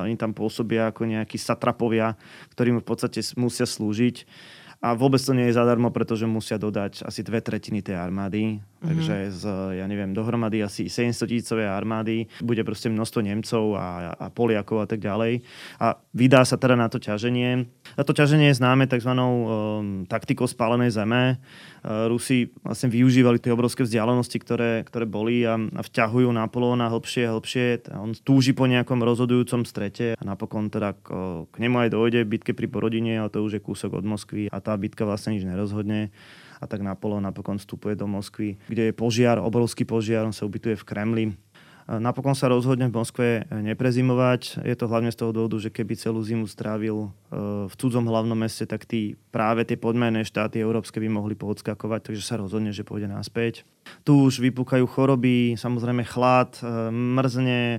[0.03, 2.19] oni tam pôsobia ako nejakí satrapovia,
[2.59, 4.27] ktorým v podstate musia slúžiť.
[4.81, 8.65] A vôbec to nie je zadarmo, pretože musia dodať asi dve tretiny tej armády.
[8.81, 9.45] Takže z,
[9.77, 14.89] ja neviem, dohromady asi 700 tisícové armády bude proste množstvo Nemcov a, a Poliakov a
[14.89, 15.45] tak ďalej.
[15.77, 17.69] A vydá sa teda na to ťaženie.
[17.97, 19.13] A to ťaženie je známe tzv.
[19.13, 21.37] Um, taktikou spálenej zeme.
[21.85, 27.29] Uh, Rusi vlastne využívali tie obrovské vzdialenosti, ktoré, ktoré boli a, a vťahujú Napoleona hlbšie
[27.29, 27.93] a hlbšie.
[28.01, 31.09] On túži po nejakom rozhodujúcom strete a napokon teda k,
[31.53, 34.57] k nemu aj dojde bitke pri Borodine, ale to už je kúsok od Moskvy a
[34.65, 36.09] tá bitka vlastne nič nerozhodne
[36.61, 40.77] a tak Napoleon napokon vstupuje do Moskvy, kde je požiar, obrovský požiar, on sa ubytuje
[40.77, 41.25] v Kremli
[41.91, 44.63] Napokon sa rozhodne v Moskve neprezimovať.
[44.63, 48.39] Je to hlavne z toho dôvodu, že keby celú zimu strávil e, v cudzom hlavnom
[48.39, 52.87] meste, tak tí, práve tie podmené štáty európske by mohli poodskakovať, takže sa rozhodne, že
[52.87, 53.67] pôjde naspäť.
[54.07, 57.63] Tu už vypúkajú choroby, samozrejme chlad, e, mrzne.
[57.75, 57.79] E,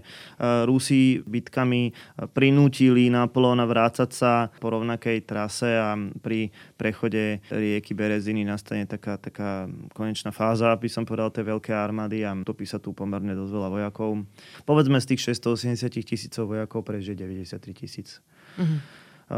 [0.68, 1.96] Rusi bitkami
[2.36, 9.72] prinútili Napoleona vrácať sa po rovnakej trase a pri prechode rieky Bereziny nastane taká, taká
[9.96, 13.70] konečná fáza, aby som povedal, tej veľké armády a topí sa tu pomerne dosť veľa
[13.72, 14.26] vojakov vojakov.
[14.66, 18.20] Povedzme z tých 680 tisícov vojakov prežije 93 tisíc.
[18.58, 18.82] Uh-huh.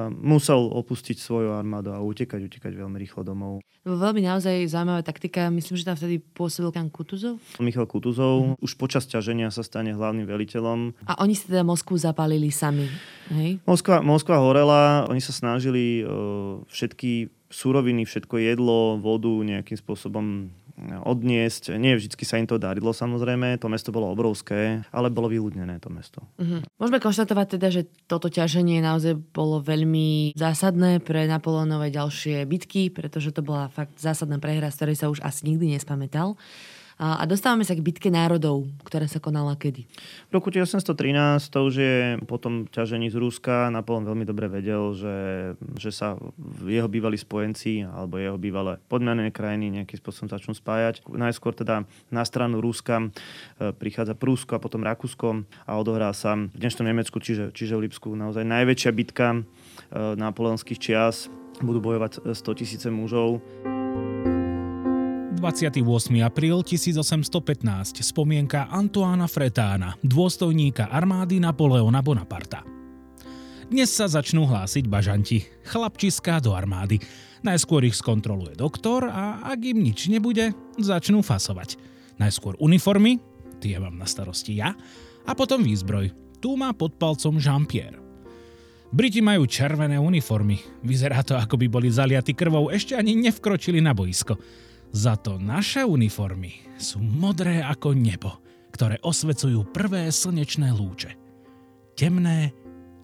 [0.10, 3.62] Musel opustiť svoju armádu a utekať, utekať veľmi rýchlo domov.
[3.86, 5.54] Veľmi naozaj zaujímavá taktika.
[5.54, 7.38] Myslím, že tam vtedy pôsobil pán Kutuzov?
[7.62, 8.58] Michal Kutuzov.
[8.58, 8.66] Uh-huh.
[8.66, 10.98] Už počas ťaženia sa stane hlavným veliteľom.
[11.06, 12.90] A oni si teda Moskvu zapálili sami,
[13.38, 13.62] hej?
[13.70, 15.06] Moskva, Moskva horela.
[15.14, 20.50] Oni sa snažili uh, všetky suroviny, všetko jedlo, vodu nejakým spôsobom
[20.82, 21.78] odniesť.
[21.78, 25.94] Nie vždy sa im to darilo samozrejme, to mesto bolo obrovské, ale bolo vyľudnené to
[25.94, 26.26] mesto.
[26.42, 26.66] Uh-huh.
[26.82, 33.30] Môžeme konštatovať teda, že toto ťaženie naozaj bolo veľmi zásadné pre Napoleonové ďalšie bitky, pretože
[33.30, 36.34] to bola fakt zásadná prehra, z ktorej sa už asi nikdy nespamätal.
[37.04, 39.84] A dostávame sa k bitke národov, ktorá sa konala kedy?
[40.32, 43.68] V roku 1813 to už je po tom ťažení z Ruska.
[43.68, 45.18] Napoleon veľmi dobre vedel, že,
[45.76, 46.16] že sa
[46.64, 51.04] jeho bývalí spojenci alebo jeho bývalé podmianené krajiny nejakým spôsobom začnú spájať.
[51.12, 56.56] Najskôr teda na stranu Ruska e, prichádza Prúsko a potom Rakúsko a odohrá sa v
[56.56, 59.40] dnešnom Nemecku, čiže, čiže v Lipsku naozaj najväčšia bitka e,
[60.16, 61.28] napoleonských čias.
[61.60, 63.44] Budú bojovať 100 tisíce mužov.
[65.44, 65.84] 28.
[66.24, 72.64] apríl 1815 spomienka Antoána Fretána, dôstojníka armády Napoleona Bonaparta.
[73.68, 77.04] Dnes sa začnú hlásiť bažanti, chlapčiská do armády.
[77.44, 81.76] Najskôr ich skontroluje doktor a ak im nič nebude, začnú fasovať.
[82.24, 83.20] Najskôr uniformy,
[83.60, 84.72] tie mám na starosti ja,
[85.28, 86.40] a potom výzbroj.
[86.40, 88.00] Tu má pod palcom Jean-Pierre.
[88.96, 90.64] Briti majú červené uniformy.
[90.88, 94.40] Vyzerá to, ako by boli zaliati krvou, ešte ani nevkročili na boisko.
[94.94, 98.38] Za to naše uniformy sú modré ako nebo,
[98.70, 101.18] ktoré osvecujú prvé slnečné lúče.
[101.98, 102.54] Temné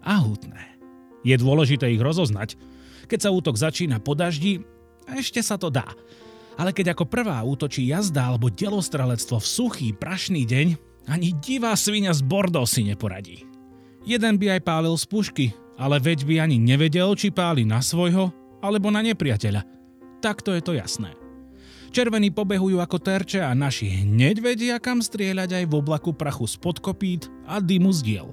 [0.05, 0.77] a hutné.
[1.25, 2.61] Je dôležité ich rozoznať.
[3.09, 4.61] Keď sa útok začína po daždi,
[5.09, 5.89] ešte sa to dá.
[6.61, 10.67] Ale keď ako prvá útočí jazda alebo delostrelectvo v suchý, prašný deň,
[11.09, 13.49] ani divá svinia z Bordeaux si neporadí.
[14.05, 15.45] Jeden by aj pálil z pušky,
[15.81, 18.29] ale veď by ani nevedel, či páli na svojho
[18.61, 19.65] alebo na nepriateľa.
[20.21, 21.17] Takto je to jasné.
[21.89, 26.77] Červení pobehujú ako terče a naši hneď vedia, kam strieľať aj v oblaku prachu spod
[26.77, 28.29] kopít a dymu z diel.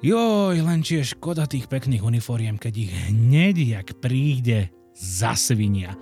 [0.00, 5.92] Joj, len či je škoda tých pekných uniforiem, keď ich hneď jak príde zasvinia.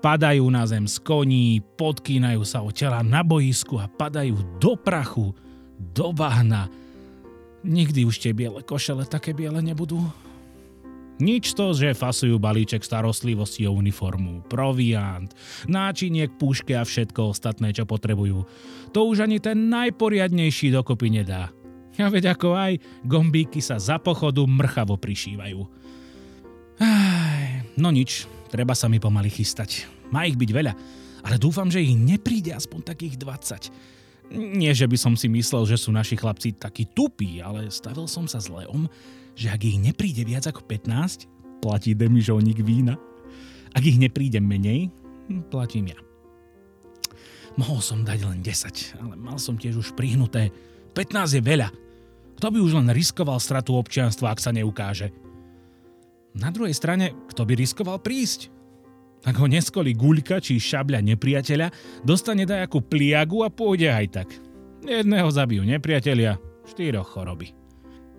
[0.00, 5.36] Padajú na zem z koní, podkýnajú sa o tela na boisku a padajú do prachu,
[5.76, 6.72] do bahna.
[7.62, 10.00] Nikdy už tie biele košele také biele nebudú.
[11.22, 15.30] Nič to, že fasujú balíček starostlivosti o uniformu, proviant,
[15.70, 18.42] náčinie k púške a všetko ostatné, čo potrebujú.
[18.90, 21.54] To už ani ten najporiadnejší dokopy nedá.
[21.94, 25.60] A veď ako aj, gombíky sa za pochodu mrchavo prišívajú.
[26.82, 29.86] Aj, no nič, treba sa mi pomaly chystať.
[30.10, 30.72] Má ich byť veľa,
[31.22, 34.01] ale dúfam, že ich nepríde aspoň takých 20.
[34.32, 38.24] Nie, že by som si myslel, že sú naši chlapci takí tupí, ale stavil som
[38.24, 38.88] sa s Leom,
[39.36, 41.28] že ak ich nepríde viac ako 15,
[41.60, 42.96] platí demižovník vína.
[43.76, 44.88] Ak ich nepríde menej,
[45.52, 45.98] platím ja.
[47.60, 50.48] Mohol som dať len 10, ale mal som tiež už prihnuté.
[50.96, 51.68] 15 je veľa.
[52.40, 55.12] Kto by už len riskoval stratu občianstva, ak sa neukáže?
[56.32, 58.48] Na druhej strane, kto by riskoval prísť?
[59.22, 61.70] Ak ho neskolí guľka či šabľa nepriateľa,
[62.02, 64.28] dostane dajakú pliagu a pôjde aj tak.
[64.82, 67.54] Jedného zabijú nepriatelia, štyroch choroby.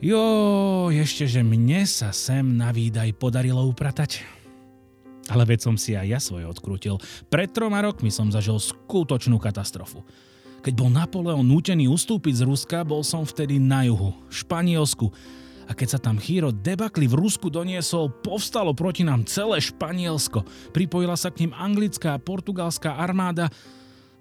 [0.03, 4.23] Jo, ešte, že mne sa sem na výdaj podarilo upratať.
[5.31, 6.99] Ale veď som si aj ja svoje odkrútil.
[7.31, 10.03] Pred troma rokmi som zažil skutočnú katastrofu.
[10.63, 15.11] Keď bol Napoleon nútený ustúpiť z Ruska, bol som vtedy na juhu, v Španielsku.
[15.67, 20.43] A keď sa tam chýro debakli v Rusku doniesol, povstalo proti nám celé Španielsko.
[20.75, 23.47] Pripojila sa k ním anglická a portugalská armáda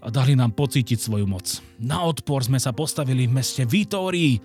[0.03, 1.63] a dali nám pocítiť svoju moc.
[1.79, 4.39] Na odpor sme sa postavili v meste Vitórii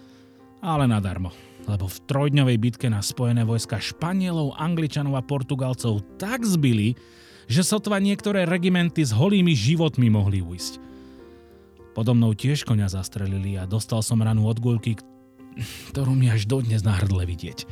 [0.61, 1.29] ale nadarmo,
[1.69, 6.97] lebo v trojdňovej bitke na spojené vojska Španielov, Angličanov a Portugalcov tak zbili,
[7.47, 10.73] že sotva niektoré regimenty s holými životmi mohli ujsť.
[11.93, 14.97] Podo mnou tiež konia zastrelili a dostal som ranu od guľky,
[15.91, 17.65] ktorú mi až dodnes na hrdle vidieť.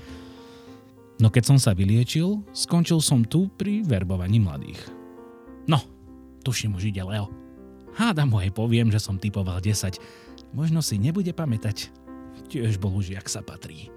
[1.22, 4.84] No keď som sa vyliečil, skončil som tu pri verbovaní mladých.
[5.64, 5.80] No,
[6.44, 7.32] tuším už ide Leo.
[7.96, 9.96] Hádam mu aj poviem, že som typoval 10.
[10.52, 11.88] Možno si nebude pamätať,
[12.52, 13.88] tiež bol už jak sa patrí.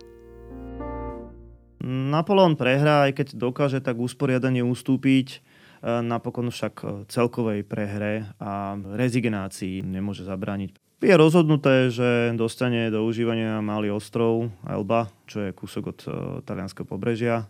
[1.83, 5.43] Napoleon prehrá, aj keď dokáže tak usporiadanie ustúpiť,
[5.83, 10.75] napokon však celkovej prehre a rezignácii nemôže zabrániť.
[10.99, 16.83] Je rozhodnuté, že dostane do užívania malý ostrov Elba, čo je kúsok od uh, talianského
[16.83, 17.47] pobrežia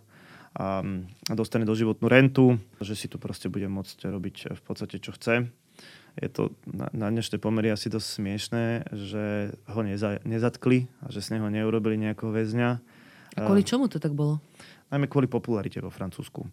[0.53, 0.81] a
[1.29, 5.49] dostane doživotnú rentu, že si tu proste bude môcť robiť v podstate čo chce
[6.19, 11.23] je to na, na dnešné pomery asi dosť smiešné, že ho neza, nezatkli a že
[11.23, 12.69] z neho neurobili nejakého väzňa.
[13.37, 14.43] A kvôli čomu to tak bolo?
[14.89, 16.49] Najmä kvôli popularite vo Francúzsku.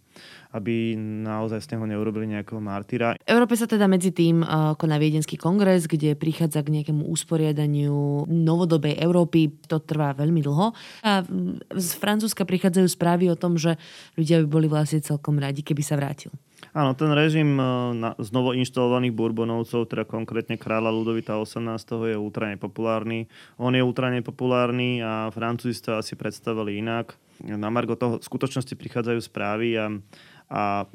[0.53, 0.93] Aby
[1.25, 3.17] naozaj z neho neurobili nejakého martyra.
[3.17, 4.45] V Európe sa teda medzi tým
[4.77, 9.57] koná Viedenský kongres, kde prichádza k nejakému usporiadaniu novodobej Európy.
[9.67, 10.77] To trvá veľmi dlho.
[11.01, 11.25] A
[11.73, 13.75] z Francúzska prichádzajú správy o tom, že
[14.13, 16.29] ľudia by boli vlastne celkom radi, keby sa vrátil.
[16.73, 17.57] Áno, ten režim
[17.97, 21.61] na, znovu inštalovaných Bourbonovcov, teda konkrétne kráľa Ludovita 18.
[22.13, 23.29] je ultra nepopulárny.
[23.61, 27.13] On je ultra nepopulárny a Francúzi to asi predstavili inak.
[27.45, 29.93] Na Margo toho v skutočnosti prichádzajú správy a,
[30.49, 30.89] a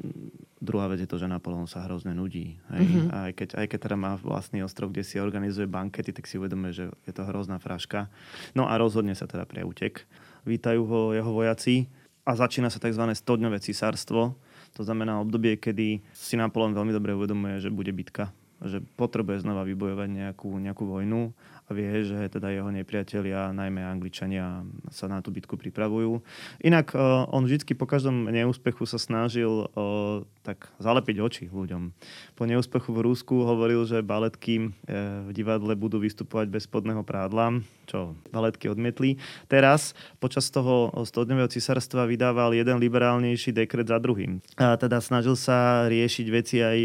[0.59, 2.59] druhá vec je to, že Napoleon sa hrozne nudí.
[2.75, 2.83] Hej?
[2.83, 3.07] Mm-hmm.
[3.11, 6.75] Aj, keď, aj keď teda má vlastný ostrov, kde si organizuje bankety, tak si uvedomuje,
[6.75, 8.11] že je to hrozná fraška.
[8.51, 10.03] No a rozhodne sa teda pre útek.
[10.43, 11.87] Vítajú ho jeho vojaci
[12.27, 13.03] a začína sa tzv.
[13.03, 14.35] 100-dňové cisárstvo,
[14.73, 18.33] to znamená obdobie, kedy si Napoleon veľmi dobre uvedomuje, že bude bitka
[18.63, 24.67] že potrebuje znova vybojovať nejakú, nejakú vojnu a vie, že teda jeho nepriatelia, najmä Angličania,
[24.91, 26.19] sa na tú bitku pripravujú.
[26.59, 31.95] Inak uh, on vždy po každom neúspechu sa snažil uh, tak zalepiť oči ľuďom.
[32.35, 37.63] Po neúspechu v Rúsku hovoril, že baletky uh, v divadle budú vystupovať bez spodného prádla,
[37.87, 39.15] čo baletky odmietli.
[39.47, 44.43] Teraz počas toho 100 cisárstva vydával jeden liberálnejší dekret za druhým.
[44.59, 46.77] A teda snažil sa riešiť veci aj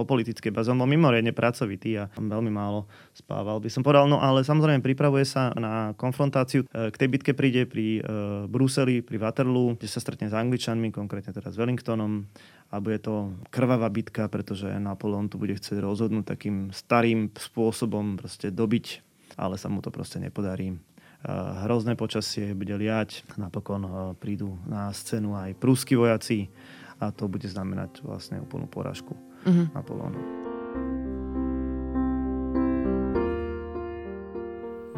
[0.00, 0.72] po politickej báze.
[0.72, 4.08] On bol mimoriadne pracovitý a veľmi málo spával, by som povedal.
[4.08, 6.64] No ale samozrejme pripravuje sa na konfrontáciu.
[6.64, 8.02] E, k tej bitke príde pri e,
[8.48, 12.24] Bruseli, pri Waterloo, kde sa stretne s Angličanmi, konkrétne teraz s Wellingtonom
[12.72, 18.48] a bude to krvavá bitka, pretože Napoleon tu bude chcieť rozhodnúť takým starým spôsobom proste
[18.48, 19.04] dobiť,
[19.36, 20.72] ale sa mu to proste nepodarí.
[20.72, 20.76] E,
[21.68, 26.48] hrozné počasie bude liať, napokon prídu na scénu aj prúsky vojaci
[27.04, 29.12] a to bude znamenať vlastne úplnú porážku
[29.46, 29.66] mm-hmm.
[29.74, 30.20] Napoleonu.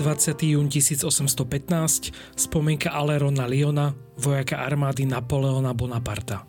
[0.02, 0.42] 20.
[0.42, 6.42] jún 1815, spomienka Alerona Liona, vojaka armády Napoleona Bonaparta.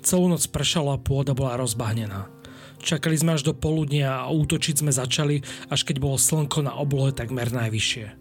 [0.00, 2.32] Celú noc pršalo a pôda bola rozbahnená.
[2.80, 7.12] Čakali sme až do poludnia a útočiť sme začali, až keď bolo slnko na oblohe
[7.12, 8.18] takmer najvyššie.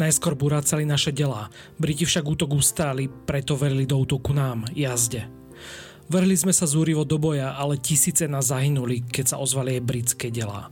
[0.00, 5.35] Najskôr burácali naše delá, Briti však útok ustáli, preto verili do útoku nám, jazde.
[6.06, 10.30] Vrhli sme sa zúrivo do boja, ale tisíce nás zahynuli, keď sa ozvali aj britské
[10.30, 10.70] delá.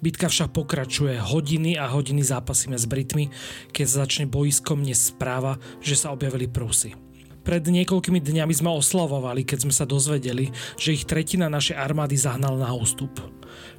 [0.00, 3.28] Bitka však pokračuje, hodiny a hodiny zápasíme s Britmi,
[3.76, 6.96] keď začne boisko mne správa, že sa objavili Prúsy.
[7.44, 10.48] Pred niekoľkými dňami sme oslavovali, keď sme sa dozvedeli,
[10.80, 13.12] že ich tretina našej armády zahnal na ústup.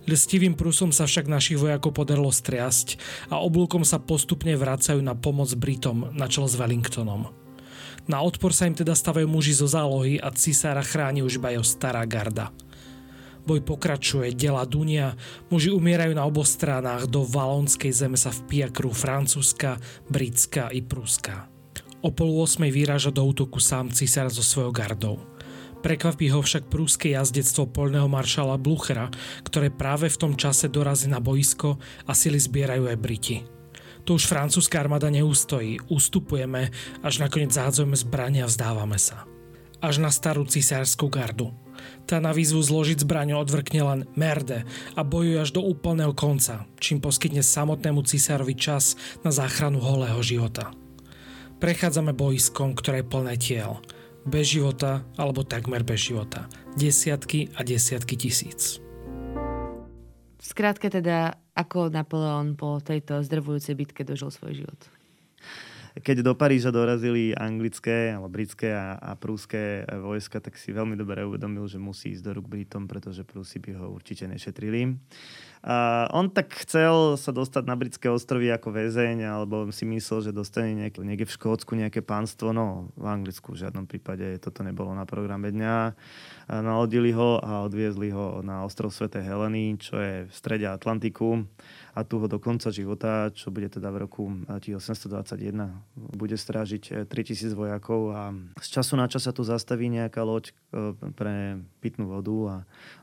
[0.05, 3.01] Lestivým Prusom sa však našich vojakov podarilo striasť
[3.33, 7.40] a oblúkom sa postupne vracajú na pomoc Britom na čele s Wellingtonom.
[8.12, 11.63] Na odpor sa im teda stavajú muži zo zálohy a cisára chráni už iba jeho
[11.63, 12.52] stará garda.
[13.47, 15.15] Boj pokračuje, dela dunia,
[15.47, 19.80] muži umierajú na oboch stranách, do valonskej zeme sa vpíja krú francúzska,
[20.12, 21.47] britská i prúska.
[22.04, 25.15] O pol 8 vyráža do útoku sám cisár so svojou gardou.
[25.80, 29.08] Prekvapí ho však prúske jazdectvo poľného maršala Bluchera,
[29.47, 33.61] ktoré práve v tom čase dorazí na boisko a sily zbierajú aj Briti.
[34.01, 36.73] Tu už francúzska armáda neústojí, ustupujeme,
[37.05, 39.29] až nakoniec záhadzujeme zbrania a vzdávame sa.
[39.81, 41.53] Až na starú cisárskú gardu.
[42.05, 44.61] Tá na výzvu zložiť zbraň odvrkne len merde
[44.93, 48.93] a bojuje až do úplného konca, čím poskytne samotnému cisárovi čas
[49.25, 50.73] na záchranu holého života.
[51.57, 53.81] Prechádzame boiskom, ktoré je plné tiel.
[54.21, 56.45] Bez života alebo takmer bez života.
[56.77, 58.81] Desiatky a desiatky tisíc.
[60.41, 64.82] Skrátka teda, ako Napoleon po tejto zdrvujúcej bitke dožil svoj život?
[65.91, 71.21] Keď do Paríža dorazili anglické, alebo britské a, a prúské vojska, tak si veľmi dobre
[71.21, 74.97] uvedomil, že musí ísť do rúk Britom, pretože Prúsi by ho určite nešetrili.
[75.62, 80.32] A on tak chcel sa dostať na britské ostrovy ako väzeň, alebo si myslel, že
[80.34, 82.50] dostane nejaké, niekde v Škótsku nejaké pánstvo.
[82.50, 85.78] No, v Anglicku v žiadnom prípade toto nebolo na programe dňa.
[86.50, 89.13] A nalodili ho a odviezli ho na ostrov Sv.
[89.21, 91.45] Heleny, čo je v strede Atlantiku
[91.91, 97.12] a tu ho do konca života, čo bude teda v roku 1821, bude strážiť 3000
[97.12, 98.32] eh, vojakov a
[98.63, 102.56] z času na čas sa tu zastaví nejaká loď eh, pre pitnú vodu a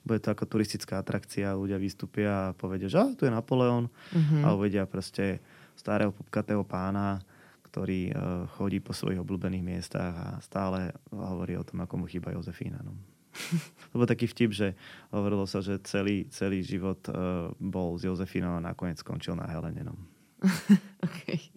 [0.08, 4.42] bude to ako turistická atrakcia, ľudia vystúpia a povedia, že tu je Napoleon mm-hmm.
[4.48, 5.44] a uvedia proste
[5.76, 7.20] starého popkatého pána,
[7.68, 8.14] ktorý eh,
[8.56, 12.80] chodí po svojich obľúbených miestach a stále hovorí o tom, ako mu chýba Jozefína.
[12.80, 12.96] No.
[13.94, 14.68] Lebo taký vtip, že
[15.08, 19.82] hovorilo sa, že celý, celý život uh, bol s Jozefínou a nakoniec skončil na Helene.
[19.84, 19.94] No.
[21.06, 21.50] okay.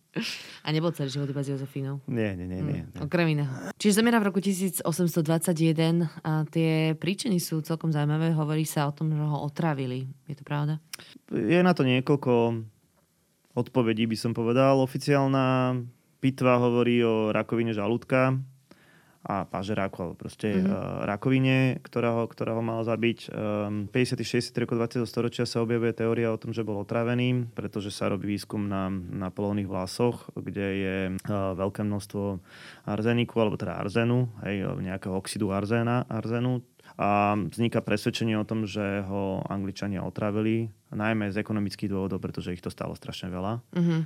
[0.68, 2.04] A nebol celý život iba s Jozefínou?
[2.04, 2.60] Nie, nie, nie.
[2.60, 3.52] nie, mm, okrem iného.
[3.80, 4.84] Čiže zomera v roku 1821
[6.20, 8.36] a tie príčiny sú celkom zaujímavé.
[8.36, 10.12] Hovorí sa o tom, že ho otravili.
[10.28, 10.84] Je to pravda?
[11.32, 12.60] Je na to niekoľko
[13.56, 14.84] odpovedí, by som povedal.
[14.84, 15.80] Oficiálna
[16.20, 18.36] pitva hovorí o rakovine žalúdka,
[19.22, 20.74] a pažeráku, alebo proste mm-hmm.
[20.74, 23.30] uh, rakovine, ktorá ho, ktorá ho mala zabiť.
[23.30, 24.18] Um, 50.
[24.18, 24.62] 60.
[24.66, 25.06] rokov 20.
[25.06, 29.30] storočia sa objavuje teória o tom, že bol otravený, pretože sa robí výskum na, na
[29.30, 32.42] polovných vlasoch, kde je uh, veľké množstvo
[32.90, 36.66] arzeniku, alebo teda arzenu, hej, nejakého oxidu arzéna, arzenu,
[37.00, 42.62] a vzniká presvedčenie o tom, že ho Angličania otravili, najmä z ekonomických dôvodov, pretože ich
[42.62, 43.64] to stalo strašne veľa.
[43.74, 44.02] Mm-hmm.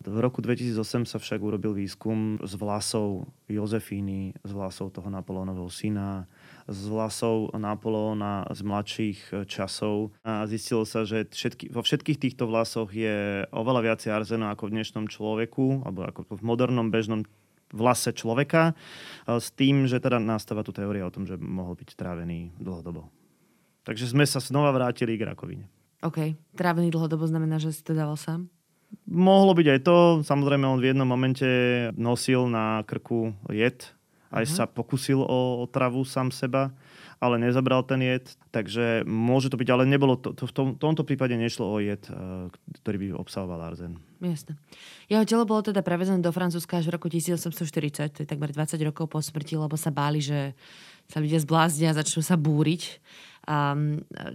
[0.00, 6.24] V roku 2008 sa však urobil výskum z vlasov Jozefíny, z vlasov toho Napoleónovho syna,
[6.64, 12.88] z vlasov Napoleóna z mladších časov a zistilo sa, že všetky, vo všetkých týchto vlasoch
[12.96, 17.28] je oveľa viacej arzenu ako v dnešnom človeku, alebo ako v modernom bežnom
[17.68, 18.72] vlase človeka,
[19.28, 23.12] s tým, že teda nastáva tu teória o tom, že mohol byť trávený dlhodobo.
[23.84, 25.68] Takže sme sa znova vrátili k rakovine.
[26.00, 26.32] OK.
[26.56, 28.48] Trávený dlhodobo znamená, že si to dával sám?
[29.10, 29.96] Mohlo byť aj to.
[30.22, 31.46] Samozrejme, on v jednom momente
[31.98, 33.90] nosil na krku jed.
[34.30, 34.54] Aj uh-huh.
[34.62, 36.70] sa pokusil o otravu sám seba,
[37.18, 38.30] ale nezabral ten jed.
[38.54, 42.06] Takže môže to byť, ale nebolo to, to v tom, tomto prípade nešlo o jed,
[42.06, 42.46] eh,
[42.80, 43.98] ktorý by obsahoval arzen.
[44.22, 44.54] Jasne.
[45.10, 48.78] Jeho telo bolo teda prevezené do Francúzska až v roku 1840, to je takmer 20
[48.86, 50.54] rokov po smrti, lebo sa báli, že
[51.10, 53.02] sa ľudia zbláznia a začnú sa búriť.
[53.48, 53.72] A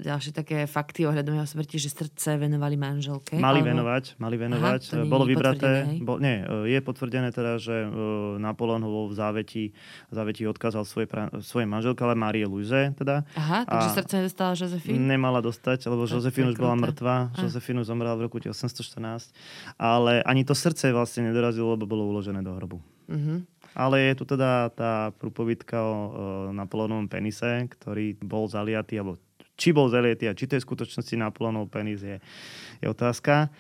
[0.02, 3.38] ďalšie také fakty ohľadom jeho smrti, že srdce venovali manželke.
[3.38, 3.70] Mali alebo...
[3.70, 4.82] venovať, mali venovať.
[4.92, 9.64] Aha, Bolo vybraté, bo, nie, je potvrdené teda, že uh, Napoleon ho v záveti,
[10.10, 13.22] v záveti odkázal svoje, pra, svoje manželke, ale Márie Luise teda.
[13.38, 15.06] Aha, takže a srdce nedostala Josefín?
[15.06, 17.30] Nemala dostať, lebo Josefín už bola mŕtva.
[17.38, 19.30] Josefín zomrela v roku 1814.
[19.78, 22.82] Ale ani to srdce vlastne nedorazilo, lebo bolo uložené do hrobu.
[23.06, 23.46] Uh-huh.
[23.76, 25.96] Ale je tu teda tá prúpovidka o, o
[26.56, 29.20] Napoleonovom penise, ktorý bol zaliatý, alebo
[29.60, 32.20] či bol zaliatý a či to je v skutočnosti Napoleonov penis je,
[32.80, 33.52] je otázka.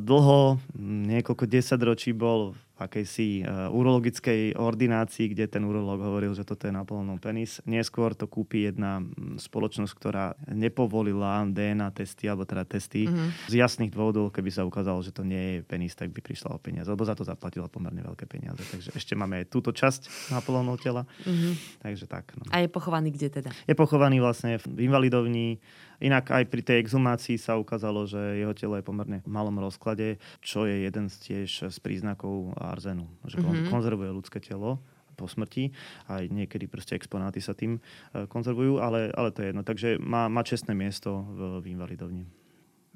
[0.00, 6.72] Dlho, niekoľko desaťročí bol akejsi uh, urologickej ordinácii, kde ten urológ hovoril, že toto je
[6.72, 7.58] Napoleonov penis.
[7.66, 9.02] Neskôr to kúpi jedna
[9.36, 13.50] spoločnosť, ktorá nepovolila DNA testy, alebo teda testy mm-hmm.
[13.50, 16.62] z jasných dôvodov, keby sa ukázalo, že to nie je penis, tak by prišla o
[16.62, 18.62] peniaze, lebo za to zaplatila pomerne veľké peniaze.
[18.62, 21.02] Takže ešte máme aj túto časť Napoleonov tela.
[21.26, 21.82] Mm-hmm.
[21.82, 22.30] Takže tak.
[22.38, 22.46] No.
[22.54, 23.50] A je pochovaný kde teda?
[23.66, 25.58] Je pochovaný vlastne v invalidovni
[25.98, 30.22] Inak aj pri tej exhumácii sa ukázalo, že jeho telo je pomerne v malom rozklade,
[30.38, 33.10] čo je jeden z tiež z príznakov arzenu.
[33.26, 33.70] Že mm-hmm.
[33.70, 34.78] konzervuje ľudské telo
[35.18, 35.74] po smrti.
[36.06, 37.82] Aj niekedy proste exponáty sa tým
[38.14, 39.66] e, konzervujú, ale, ale to je jedno.
[39.66, 42.22] Takže má, má čestné miesto v, v invalidovni.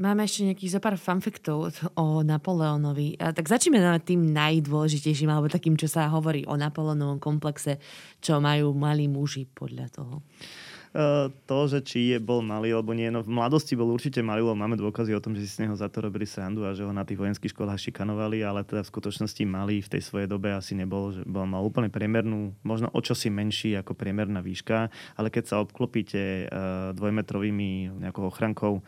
[0.01, 1.69] Máme ešte nejakých zo pár fanfiktov
[2.01, 3.21] o Napoleónovi.
[3.21, 7.77] A tak začneme tým najdôležitejším, alebo takým, čo sa hovorí o Napoleónovom komplexe,
[8.23, 10.25] čo majú malí muži podľa toho.
[10.93, 13.09] Eh, to, že či je bol malý alebo nie.
[13.09, 15.73] No v mladosti bol určite malý, lebo máme dôkazy o tom, že si z neho
[15.73, 18.93] za to robili srandu a že ho na tých vojenských školách šikanovali, ale teda v
[18.93, 23.01] skutočnosti malý v tej svojej dobe asi nebol, že bol mal úplne priemernú, možno o
[23.01, 28.85] čosi menší ako priemerná výška, ale keď sa obklopíte uh, dvojmetrovými nejakou ochrankou,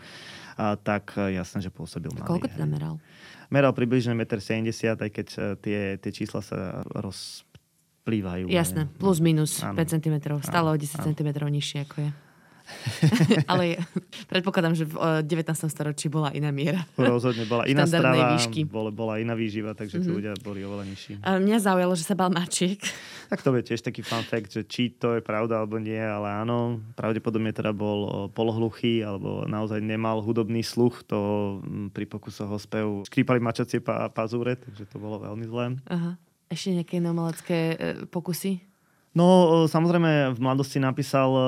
[0.60, 2.28] a tak uh, jasné, že pôsobil malý.
[2.28, 3.00] Koľko teda meral?
[3.48, 5.26] Meral približne 1,70 m, aj keď
[5.64, 7.48] tie, tie čísla sa roz,
[8.04, 8.52] plývajú.
[8.52, 9.80] Jasné, plus minus áno.
[9.80, 12.10] 5 cm, stále o 10 cm nižšie ako je.
[13.50, 13.76] Ale
[14.28, 15.68] predpokladám, že v 19.
[15.68, 16.88] storočí bola iná miera.
[16.96, 18.64] Rozhodne bola iná strava, výšky.
[18.64, 20.14] Bola, bola iná výživa, takže mm-hmm.
[20.16, 21.12] ľudia boli oveľa nižší.
[21.20, 22.80] A mňa zaujalo, že sa bal mačiek.
[23.24, 26.44] Tak to je tiež taký fun fact, že či to je pravda alebo nie, ale
[26.44, 31.18] áno, pravdepodobne teda bol polohluchý alebo naozaj nemal hudobný sluch, to
[31.96, 33.80] pri pokusoch ho spev škrípali mačacie
[34.12, 35.64] pazúre, takže to bolo veľmi zlé.
[35.88, 36.20] Aha.
[36.54, 37.76] Ešte nejaké neumelecké e,
[38.06, 38.62] pokusy?
[39.10, 41.42] No, e, samozrejme, v mladosti napísal e,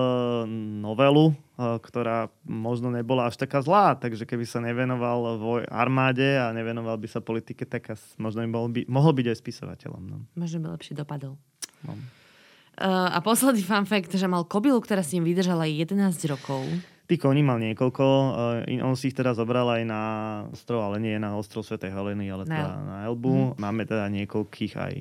[0.83, 6.99] novelu, ktorá možno nebola až taká zlá, takže keby sa nevenoval voj armáde a nevenoval
[7.01, 10.03] by sa politike, tak možno by mohol, by, mohol byť aj spisovateľom.
[10.05, 10.17] No.
[10.37, 11.41] Možno by lepšie dopadol.
[11.87, 11.97] No.
[12.77, 15.97] Uh, a posledný fun fact, že mal kobilu, ktorá s ním vydržala 11
[16.29, 16.61] rokov.
[17.07, 18.05] Tých koní mal niekoľko.
[18.83, 20.03] On si ich teda zobral aj na
[20.51, 23.31] ostrov, ale nie na ostrov Svetej Heleny, ale teda na, na Elbu.
[23.31, 23.55] Hmm.
[23.63, 24.95] Máme teda niekoľkých aj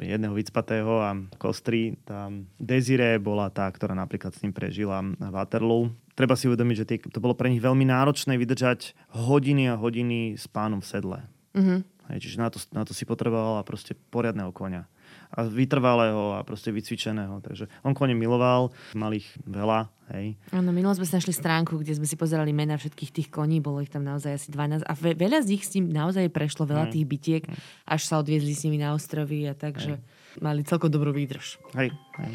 [0.00, 2.00] jedného vycpatého a kostry.
[2.08, 5.92] Tá Desire bola tá, ktorá napríklad s ním prežila Waterloo.
[6.16, 10.48] Treba si uvedomiť, že to bolo pre nich veľmi náročné vydržať hodiny a hodiny s
[10.48, 11.18] pánom v sedle.
[11.52, 11.78] Mm-hmm.
[12.10, 14.88] Hej, čiže na to, na to si potrebovala proste poriadného konia
[15.30, 17.38] a vytrvalého a proste vycvičeného.
[17.42, 19.86] Takže on kone miloval, mal ich veľa.
[20.10, 20.34] Hej.
[20.50, 23.78] Áno, minulo sme si našli stránku, kde sme si pozerali mena všetkých tých koní, bolo
[23.78, 26.90] ich tam naozaj asi 12 a ve- veľa z nich s ním naozaj prešlo, veľa
[26.90, 26.92] mm.
[26.98, 27.54] tých bitiek, mm.
[27.86, 30.02] až sa odviezli s nimi na ostrovy a takže
[30.42, 31.62] mali celkom dobrú výdrž.
[31.78, 32.34] Hej, hej.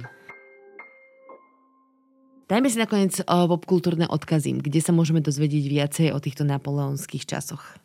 [2.45, 7.81] Dajme si nakoniec popkultúrne odkazy, kde sa môžeme dozvedieť viacej o týchto napoleonských časoch.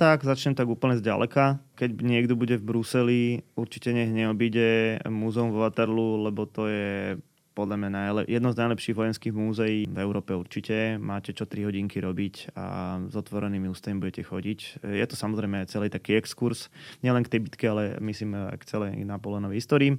[0.00, 1.60] Tak, začnem tak úplne zďaleka.
[1.76, 3.22] Keď niekto bude v Bruseli,
[3.52, 7.20] určite nech neobíde múzeum v Waterloo, lebo to je
[7.50, 10.96] podľa mňa najle- jedno z najlepších vojenských múzeí v Európe určite.
[10.96, 14.86] Máte čo 3 hodinky robiť a s otvorenými ústami budete chodiť.
[14.86, 16.72] Je to samozrejme celý taký exkurs,
[17.04, 19.92] nielen k tej bitke, ale myslím k celej Napoleonovej histórii.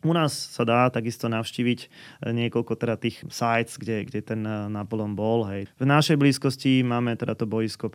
[0.00, 1.92] U nás sa dá takisto navštíviť
[2.32, 4.40] niekoľko teda tých sites, kde, kde ten
[4.72, 5.44] Napoleon bol.
[5.52, 5.68] Hej.
[5.76, 7.90] V našej blízkosti máme teda to boisko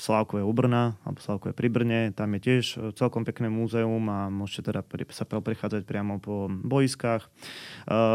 [0.00, 2.00] Slávkové u Brna, alebo Slávkové pri Brne.
[2.16, 4.80] Tam je tiež e, celkom pekné múzeum a môžete teda
[5.12, 7.28] sa prechádzať priamo po boiskách.
[7.28, 7.28] E,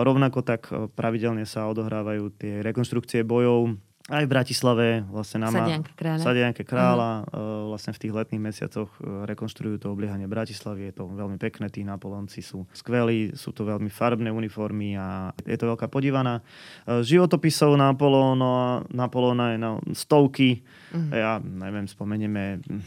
[0.01, 5.89] rovnako tak e, pravidelne sa odohrávajú tie rekonštrukcie bojov aj v Bratislave, vlastne na Sadianke
[5.97, 6.21] kráľa.
[6.21, 7.73] Sadianke kráľa uh-huh.
[7.73, 10.93] vlastne v tých letných mesiacoch rekonštruujú to obliehanie Bratislavy.
[10.93, 15.57] Je to veľmi pekné, tí Napolonci sú skvelí, sú to veľmi farbné uniformy a je
[15.57, 16.45] to veľká podívaná.
[16.85, 20.61] Životopisov Napoleona, Napoleona je na stovky.
[20.93, 21.09] Uh-huh.
[21.09, 22.85] Ja neviem, spomenieme hm,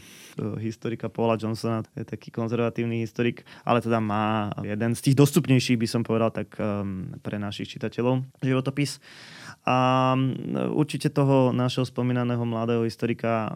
[0.63, 5.75] historika Paula Johnsona, to je taký konzervatívny historik, ale teda má jeden z tých dostupnejších,
[5.83, 9.03] by som povedal, tak um, pre našich čitateľov životopis.
[9.67, 10.15] A
[10.73, 13.51] určite toho našeho spomínaného mladého historika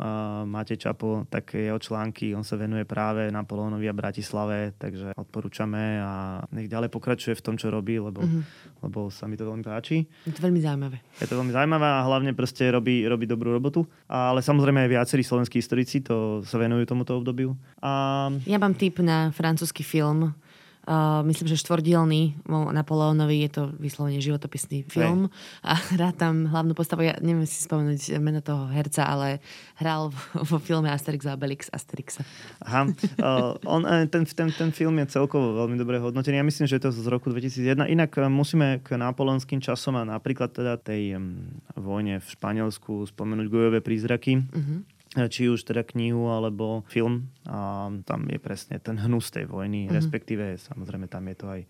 [0.45, 6.43] Máte Čapo, tak jeho články, on sa venuje práve Napoleónovi a Bratislave, takže odporúčame a
[6.53, 8.43] nech ďalej pokračuje v tom, čo robí, lebo, mm-hmm.
[8.85, 10.05] lebo sa mi to veľmi páči.
[10.27, 11.01] Je to veľmi zaujímavé.
[11.17, 13.87] Je to veľmi zaujímavé a hlavne proste robí, robí dobrú robotu.
[14.05, 17.57] Ale samozrejme aj viacerí slovenskí historici to sa venujú tomuto obdobiu.
[17.81, 18.29] A...
[18.45, 20.35] Ja mám tip na francúzsky film
[20.83, 25.63] Uh, myslím, že štvordielný Napoleónovi je to vyslovene životopisný film Hej.
[25.63, 29.39] a hrá tam hlavnú postavu, ja neviem si spomenúť meno toho herca, ale
[29.79, 30.11] hral
[30.51, 32.27] vo filme Asterix a Obelix Asterixa.
[32.67, 36.43] Aha, uh, on, eh, ten, ten, ten film je celkovo veľmi dobre hodnotený.
[36.43, 37.87] Ja myslím, že je to z roku 2001.
[37.87, 41.47] Inak eh, musíme k napoleonským časom a napríklad teda tej um,
[41.79, 44.43] vojne v Španielsku spomenúť Gojové prízraky.
[44.51, 44.83] Uh-huh
[45.29, 47.29] či už teda knihu alebo film.
[47.45, 49.95] A tam je presne ten hnus tej vojny, mm-hmm.
[49.95, 51.61] respektíve samozrejme tam je to aj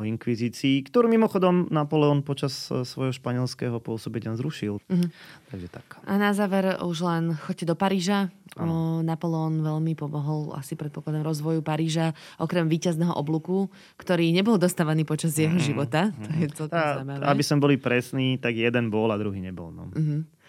[0.00, 4.80] o inkvizícii, ktorú mimochodom Napoleon počas e, svojho španielského pôsobenia zrušil.
[4.88, 5.10] Mm-hmm.
[5.52, 5.86] Takže tak.
[6.08, 8.32] A na záver už len choďte do Paríža.
[8.58, 15.36] O, Napoleon veľmi pomohol asi predpokladám rozvoju Paríža, okrem víťazného oblúku, ktorý nebol dostávaný počas
[15.36, 15.68] jeho mm-hmm.
[15.68, 16.10] života.
[16.16, 17.22] To je celkom zaujímavé.
[17.28, 19.68] Aby som boli presní, tak jeden bol a druhý nebol.
[19.70, 19.92] No.
[19.92, 20.39] Mm-hmm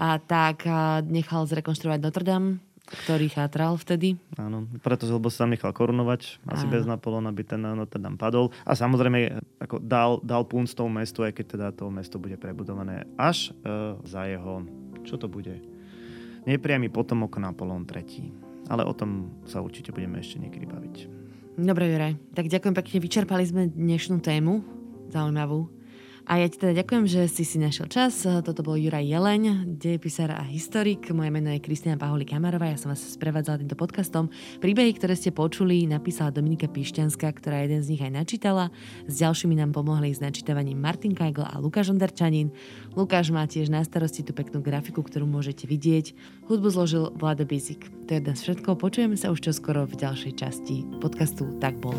[0.00, 0.64] a tak
[1.12, 4.16] nechal zrekonštruovať Notre Dame, ktorý chátral vtedy.
[4.40, 6.72] Áno, preto lebo sa tam nechal korunovať, asi Áno.
[6.72, 8.48] bez Napoleona by ten Notre Dame padol.
[8.64, 13.04] A samozrejme ako dal, dal punc tomu mestu, aj keď teda to mesto bude prebudované
[13.20, 14.64] až uh, za jeho,
[15.04, 15.60] čo to bude,
[16.48, 18.32] nepriamy potomok Napoleon III.
[18.72, 20.96] Ale o tom sa určite budeme ešte niekedy baviť.
[21.60, 22.14] Dobre, Juraj.
[22.32, 22.96] Tak ďakujem pekne.
[23.02, 24.62] Vyčerpali sme dnešnú tému.
[25.10, 25.79] Zaujímavú.
[26.30, 28.22] A ja ti teda ďakujem, že si si našiel čas.
[28.22, 31.10] Toto bol Juraj Jeleň, dejepisár a historik.
[31.10, 32.70] Moje meno je Kristina Paholi Kamarová.
[32.70, 34.30] Ja som vás sprevádzala týmto podcastom.
[34.62, 38.70] Príbehy, ktoré ste počuli, napísala Dominika Pišťanská, ktorá jeden z nich aj načítala.
[39.10, 42.54] S ďalšími nám pomohli s načítavaním Martin Kajgl a Lukáš Onderčanin.
[42.94, 46.14] Lukáš má tiež na starosti tú peknú grafiku, ktorú môžete vidieť.
[46.46, 47.90] Hudbu zložil Vlado Bizik.
[48.06, 48.78] To je dnes všetko.
[48.78, 51.98] Počujeme sa už čoskoro v ďalšej časti podcastu Tak bolo.